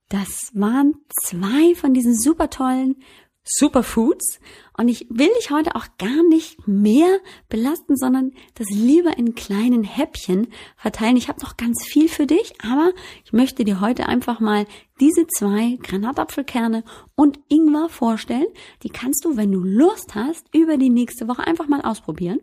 Das 0.08 0.50
waren 0.54 0.94
zwei 1.22 1.74
von 1.76 1.94
diesen 1.94 2.18
super 2.18 2.50
tollen 2.50 2.96
Superfoods. 3.44 4.38
Und 4.76 4.88
ich 4.88 5.06
will 5.10 5.28
dich 5.38 5.50
heute 5.50 5.74
auch 5.76 5.86
gar 5.98 6.22
nicht 6.28 6.66
mehr 6.66 7.18
belasten, 7.48 7.96
sondern 7.96 8.32
das 8.54 8.68
lieber 8.70 9.16
in 9.18 9.34
kleinen 9.34 9.84
Häppchen 9.84 10.48
verteilen. 10.76 11.16
Ich 11.16 11.28
habe 11.28 11.40
noch 11.40 11.56
ganz 11.56 11.84
viel 11.84 12.08
für 12.08 12.26
dich, 12.26 12.54
aber 12.62 12.92
ich 13.24 13.32
möchte 13.32 13.64
dir 13.64 13.80
heute 13.80 14.06
einfach 14.06 14.40
mal 14.40 14.66
diese 15.00 15.26
zwei 15.26 15.78
Granatapfelkerne 15.82 16.84
und 17.14 17.40
Ingwer 17.48 17.88
vorstellen. 17.88 18.48
Die 18.82 18.90
kannst 18.90 19.24
du, 19.24 19.36
wenn 19.36 19.52
du 19.52 19.60
Lust 19.60 20.14
hast, 20.14 20.46
über 20.54 20.76
die 20.76 20.90
nächste 20.90 21.28
Woche 21.28 21.46
einfach 21.46 21.68
mal 21.68 21.82
ausprobieren. 21.82 22.40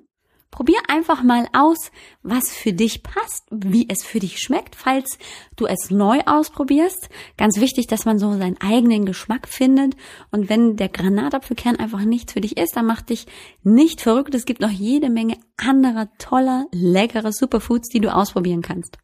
Probier 0.52 0.78
einfach 0.88 1.24
mal 1.24 1.48
aus, 1.54 1.92
was 2.24 2.52
für 2.52 2.74
dich 2.74 3.04
passt, 3.04 3.46
wie 3.52 3.88
es 3.90 4.04
für 4.04 4.20
dich 4.20 4.40
schmeckt, 4.40 4.76
falls 4.76 5.20
du 5.56 5.66
es 5.66 5.92
neu 5.92 6.22
ausprobierst. 6.26 7.10
Ganz 7.38 7.60
wichtig, 7.60 7.88
dass 7.88 8.06
man 8.06 8.18
so 8.18 8.32
seinen 8.32 8.60
eigenen 8.60 9.06
Geschmack 9.06 9.48
findet. 9.48 9.96
Und 10.32 10.50
wenn 10.50 10.78
der 10.78 10.90
Granatapfelkern 10.90 11.76
einfach 11.76 12.02
nichts 12.02 12.34
für 12.34 12.42
dich 12.42 12.58
ist, 12.58 12.76
dann 12.76 12.86
mach 12.86 13.02
dich 13.02 13.28
nicht 13.64 14.02
verrückt. 14.02 14.34
Es 14.34 14.46
gibt 14.46 14.62
noch 14.62 14.72
jede 14.72 15.10
Menge 15.10 15.38
anderer 15.58 16.10
toller, 16.18 16.66
leckerer 16.72 17.34
Superfoods, 17.34 17.90
die 17.90 18.00
du 18.00 18.14
ausprobieren 18.14 18.62
kannst. 18.62 18.98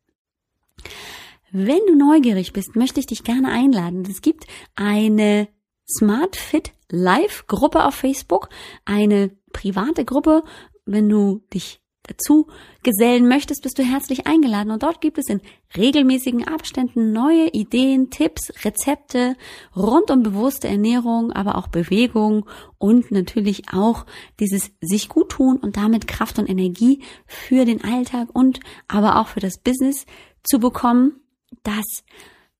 Wenn 1.51 1.85
du 1.87 1.95
neugierig 1.95 2.53
bist, 2.53 2.75
möchte 2.75 2.99
ich 2.99 3.05
dich 3.05 3.23
gerne 3.23 3.49
einladen. 3.49 4.05
Es 4.09 4.21
gibt 4.21 4.47
eine 4.75 5.47
Smart 5.87 6.35
Fit 6.35 6.71
Live 6.89 7.47
Gruppe 7.47 7.85
auf 7.85 7.95
Facebook, 7.95 8.49
eine 8.85 9.31
private 9.51 10.05
Gruppe, 10.05 10.43
wenn 10.85 11.09
du 11.09 11.41
dich 11.53 11.83
dazu 12.03 12.47
gesellen 12.83 13.27
möchtest, 13.27 13.63
bist 13.63 13.79
du 13.79 13.83
herzlich 13.83 14.27
eingeladen 14.27 14.71
und 14.71 14.83
dort 14.83 14.99
gibt 14.99 15.17
es 15.17 15.29
in 15.29 15.41
regelmäßigen 15.77 16.45
Abständen 16.45 17.13
neue 17.13 17.47
Ideen, 17.49 18.09
Tipps, 18.09 18.51
Rezepte 18.65 19.37
rund 19.75 20.11
um 20.11 20.21
bewusste 20.21 20.67
Ernährung, 20.67 21.31
aber 21.31 21.57
auch 21.57 21.67
Bewegung 21.67 22.45
und 22.77 23.11
natürlich 23.11 23.69
auch 23.71 24.05
dieses 24.39 24.71
sich 24.81 25.07
gut 25.07 25.29
tun 25.29 25.57
und 25.57 25.77
damit 25.77 26.07
Kraft 26.07 26.39
und 26.39 26.49
Energie 26.49 27.01
für 27.25 27.63
den 27.63 27.83
Alltag 27.83 28.27
und 28.33 28.59
aber 28.89 29.19
auch 29.19 29.27
für 29.27 29.39
das 29.39 29.57
Business 29.57 30.05
zu 30.43 30.59
bekommen. 30.59 31.21
Das 31.63 31.85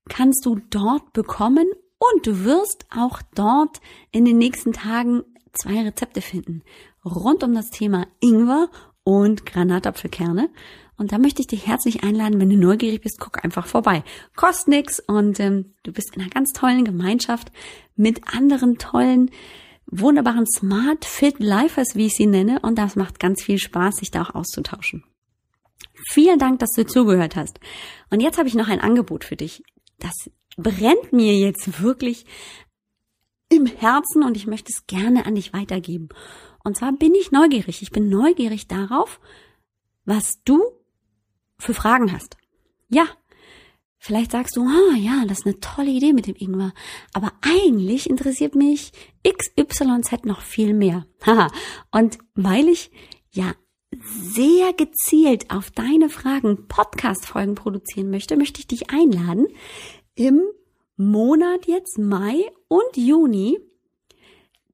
kannst 0.08 0.46
du 0.46 0.58
dort 0.70 1.12
bekommen 1.12 1.66
und 1.98 2.26
du 2.26 2.44
wirst 2.44 2.86
auch 2.96 3.20
dort 3.34 3.80
in 4.10 4.24
den 4.24 4.38
nächsten 4.38 4.72
Tagen 4.72 5.22
zwei 5.54 5.82
Rezepte 5.82 6.20
finden 6.20 6.62
rund 7.04 7.42
um 7.42 7.54
das 7.54 7.70
Thema 7.70 8.06
Ingwer 8.20 8.68
und 9.04 9.44
Granatapfelkerne. 9.46 10.50
Und 10.96 11.12
da 11.12 11.18
möchte 11.18 11.40
ich 11.42 11.48
dich 11.48 11.66
herzlich 11.66 12.04
einladen, 12.04 12.40
wenn 12.40 12.50
du 12.50 12.56
neugierig 12.56 13.02
bist, 13.02 13.18
guck 13.18 13.44
einfach 13.44 13.66
vorbei. 13.66 14.04
Kostet 14.36 14.68
nix 14.68 15.00
und 15.00 15.40
ähm, 15.40 15.74
du 15.82 15.92
bist 15.92 16.14
in 16.14 16.22
einer 16.22 16.30
ganz 16.30 16.52
tollen 16.52 16.84
Gemeinschaft 16.84 17.50
mit 17.96 18.22
anderen 18.32 18.78
tollen, 18.78 19.30
wunderbaren 19.86 20.46
Smart 20.46 21.04
Fit 21.04 21.40
Lifers, 21.40 21.96
wie 21.96 22.06
ich 22.06 22.16
sie 22.16 22.26
nenne. 22.26 22.60
Und 22.60 22.78
das 22.78 22.96
macht 22.96 23.18
ganz 23.18 23.42
viel 23.42 23.58
Spaß, 23.58 23.96
sich 23.96 24.10
da 24.10 24.22
auch 24.22 24.34
auszutauschen. 24.34 25.04
Vielen 26.10 26.38
Dank, 26.38 26.60
dass 26.60 26.70
du 26.76 26.86
zugehört 26.86 27.34
hast. 27.34 27.58
Und 28.10 28.20
jetzt 28.20 28.38
habe 28.38 28.48
ich 28.48 28.54
noch 28.54 28.68
ein 28.68 28.80
Angebot 28.80 29.24
für 29.24 29.36
dich. 29.36 29.64
Das 29.98 30.30
brennt 30.56 31.12
mir 31.12 31.36
jetzt 31.36 31.82
wirklich 31.82 32.24
im 33.48 33.66
Herzen 33.66 34.22
und 34.22 34.36
ich 34.36 34.46
möchte 34.46 34.72
es 34.72 34.86
gerne 34.86 35.26
an 35.26 35.34
dich 35.34 35.52
weitergeben. 35.52 36.08
Und 36.64 36.76
zwar 36.76 36.92
bin 36.92 37.14
ich 37.14 37.30
neugierig. 37.30 37.82
Ich 37.82 37.90
bin 37.90 38.08
neugierig 38.08 38.68
darauf, 38.68 39.20
was 40.04 40.42
du 40.44 40.62
für 41.58 41.74
Fragen 41.74 42.12
hast. 42.12 42.36
Ja, 42.88 43.06
vielleicht 43.98 44.32
sagst 44.32 44.56
du, 44.56 44.62
ah 44.62 44.96
ja, 44.96 45.24
das 45.26 45.40
ist 45.40 45.46
eine 45.46 45.60
tolle 45.60 45.90
Idee 45.90 46.12
mit 46.12 46.26
dem 46.26 46.36
Ingwer. 46.36 46.72
Aber 47.12 47.32
eigentlich 47.42 48.08
interessiert 48.08 48.54
mich 48.54 48.92
XYZ 49.26 50.24
noch 50.24 50.40
viel 50.40 50.74
mehr. 50.74 51.06
Und 51.90 52.18
weil 52.34 52.68
ich 52.68 52.90
ja 53.30 53.54
sehr 54.02 54.72
gezielt 54.72 55.50
auf 55.50 55.70
deine 55.70 56.08
Fragen 56.08 56.66
Podcast-Folgen 56.66 57.54
produzieren 57.54 58.10
möchte, 58.10 58.36
möchte 58.36 58.60
ich 58.60 58.66
dich 58.66 58.90
einladen, 58.90 59.46
im 60.14 60.42
Monat 60.96 61.66
jetzt 61.66 61.98
Mai 61.98 62.44
und 62.68 62.96
Juni 62.96 63.58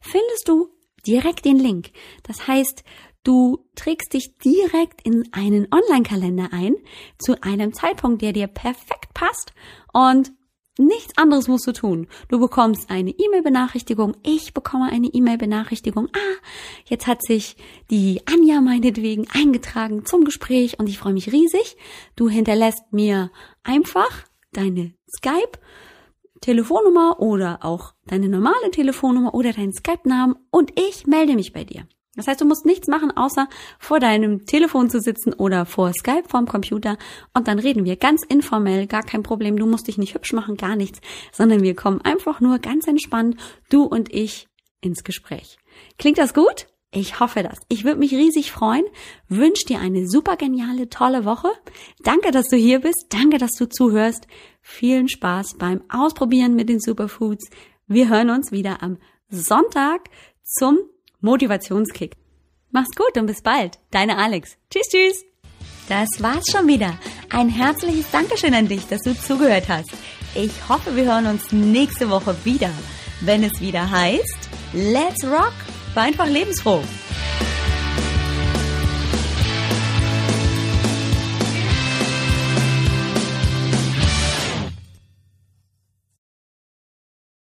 findest 0.00 0.46
du 0.46 0.68
direkt 1.06 1.44
den 1.44 1.58
Link. 1.58 1.90
Das 2.22 2.46
heißt, 2.46 2.84
du 3.24 3.66
trägst 3.74 4.12
dich 4.12 4.38
direkt 4.38 5.02
in 5.02 5.28
einen 5.32 5.66
Online-Kalender 5.72 6.50
ein 6.52 6.76
zu 7.18 7.42
einem 7.42 7.74
Zeitpunkt, 7.74 8.22
der 8.22 8.32
dir 8.32 8.46
perfekt 8.46 9.12
passt 9.14 9.52
und 9.92 10.30
Nichts 10.78 11.12
anderes 11.18 11.48
musst 11.48 11.66
du 11.66 11.72
tun. 11.72 12.08
Du 12.28 12.40
bekommst 12.40 12.90
eine 12.90 13.10
E-Mail-Benachrichtigung. 13.10 14.16
Ich 14.22 14.54
bekomme 14.54 14.90
eine 14.90 15.08
E-Mail-Benachrichtigung. 15.08 16.08
Ah, 16.14 16.46
jetzt 16.86 17.06
hat 17.06 17.22
sich 17.22 17.56
die 17.90 18.22
Anja 18.26 18.62
meinetwegen 18.62 19.26
eingetragen 19.34 20.06
zum 20.06 20.24
Gespräch 20.24 20.78
und 20.78 20.88
ich 20.88 20.98
freue 20.98 21.12
mich 21.12 21.30
riesig. 21.30 21.76
Du 22.16 22.30
hinterlässt 22.30 22.90
mir 22.90 23.30
einfach 23.64 24.24
deine 24.52 24.94
Skype 25.14 25.58
Telefonnummer 26.40 27.20
oder 27.20 27.64
auch 27.64 27.94
deine 28.06 28.28
normale 28.28 28.70
Telefonnummer 28.70 29.32
oder 29.34 29.52
deinen 29.52 29.72
Skype-Namen 29.72 30.36
und 30.50 30.78
ich 30.78 31.06
melde 31.06 31.34
mich 31.34 31.52
bei 31.52 31.64
dir. 31.64 31.86
Das 32.14 32.26
heißt, 32.26 32.40
du 32.40 32.44
musst 32.44 32.66
nichts 32.66 32.88
machen, 32.88 33.10
außer 33.10 33.48
vor 33.78 33.98
deinem 33.98 34.44
Telefon 34.44 34.90
zu 34.90 35.00
sitzen 35.00 35.32
oder 35.32 35.64
vor 35.64 35.92
Skype 35.94 36.24
vorm 36.28 36.46
Computer 36.46 36.98
und 37.32 37.48
dann 37.48 37.58
reden 37.58 37.86
wir 37.86 37.96
ganz 37.96 38.22
informell, 38.22 38.86
gar 38.86 39.02
kein 39.02 39.22
Problem. 39.22 39.56
Du 39.56 39.66
musst 39.66 39.88
dich 39.88 39.96
nicht 39.96 40.14
hübsch 40.14 40.34
machen, 40.34 40.56
gar 40.56 40.76
nichts, 40.76 41.00
sondern 41.32 41.62
wir 41.62 41.74
kommen 41.74 42.02
einfach 42.02 42.40
nur 42.40 42.58
ganz 42.58 42.86
entspannt, 42.86 43.36
du 43.70 43.84
und 43.84 44.12
ich, 44.12 44.48
ins 44.82 45.04
Gespräch. 45.04 45.56
Klingt 45.98 46.18
das 46.18 46.34
gut? 46.34 46.66
Ich 46.94 47.20
hoffe 47.20 47.42
das. 47.42 47.58
Ich 47.68 47.84
würde 47.84 47.98
mich 47.98 48.12
riesig 48.12 48.52
freuen. 48.52 48.84
Wünsche 49.28 49.64
dir 49.64 49.78
eine 49.78 50.06
super 50.06 50.36
geniale, 50.36 50.90
tolle 50.90 51.24
Woche. 51.24 51.48
Danke, 52.02 52.32
dass 52.32 52.48
du 52.48 52.56
hier 52.56 52.80
bist. 52.80 53.06
Danke, 53.08 53.38
dass 53.38 53.52
du 53.52 53.66
zuhörst. 53.66 54.26
Vielen 54.60 55.08
Spaß 55.08 55.54
beim 55.58 55.82
Ausprobieren 55.88 56.54
mit 56.54 56.68
den 56.68 56.80
Superfoods. 56.80 57.48
Wir 57.86 58.10
hören 58.10 58.28
uns 58.28 58.52
wieder 58.52 58.82
am 58.82 58.98
Sonntag 59.30 60.10
zum 60.44 60.80
Motivationskick. 61.22 62.16
Mach's 62.70 62.94
gut 62.94 63.16
und 63.16 63.26
bis 63.26 63.42
bald. 63.42 63.78
Deine 63.90 64.18
Alex. 64.18 64.56
Tschüss, 64.70 64.88
tschüss. 64.88 65.24
Das 65.88 66.08
war's 66.18 66.44
schon 66.50 66.66
wieder. 66.66 66.98
Ein 67.30 67.48
herzliches 67.48 68.10
Dankeschön 68.10 68.54
an 68.54 68.68
dich, 68.68 68.86
dass 68.88 69.02
du 69.02 69.14
zugehört 69.14 69.68
hast. 69.68 69.90
Ich 70.34 70.52
hoffe, 70.68 70.96
wir 70.96 71.04
hören 71.04 71.26
uns 71.26 71.52
nächste 71.52 72.10
Woche 72.10 72.34
wieder, 72.44 72.70
wenn 73.20 73.44
es 73.44 73.60
wieder 73.60 73.90
heißt 73.90 74.48
Let's 74.72 75.24
Rock, 75.24 75.52
war 75.94 76.04
einfach 76.04 76.26
lebensfroh. 76.26 76.82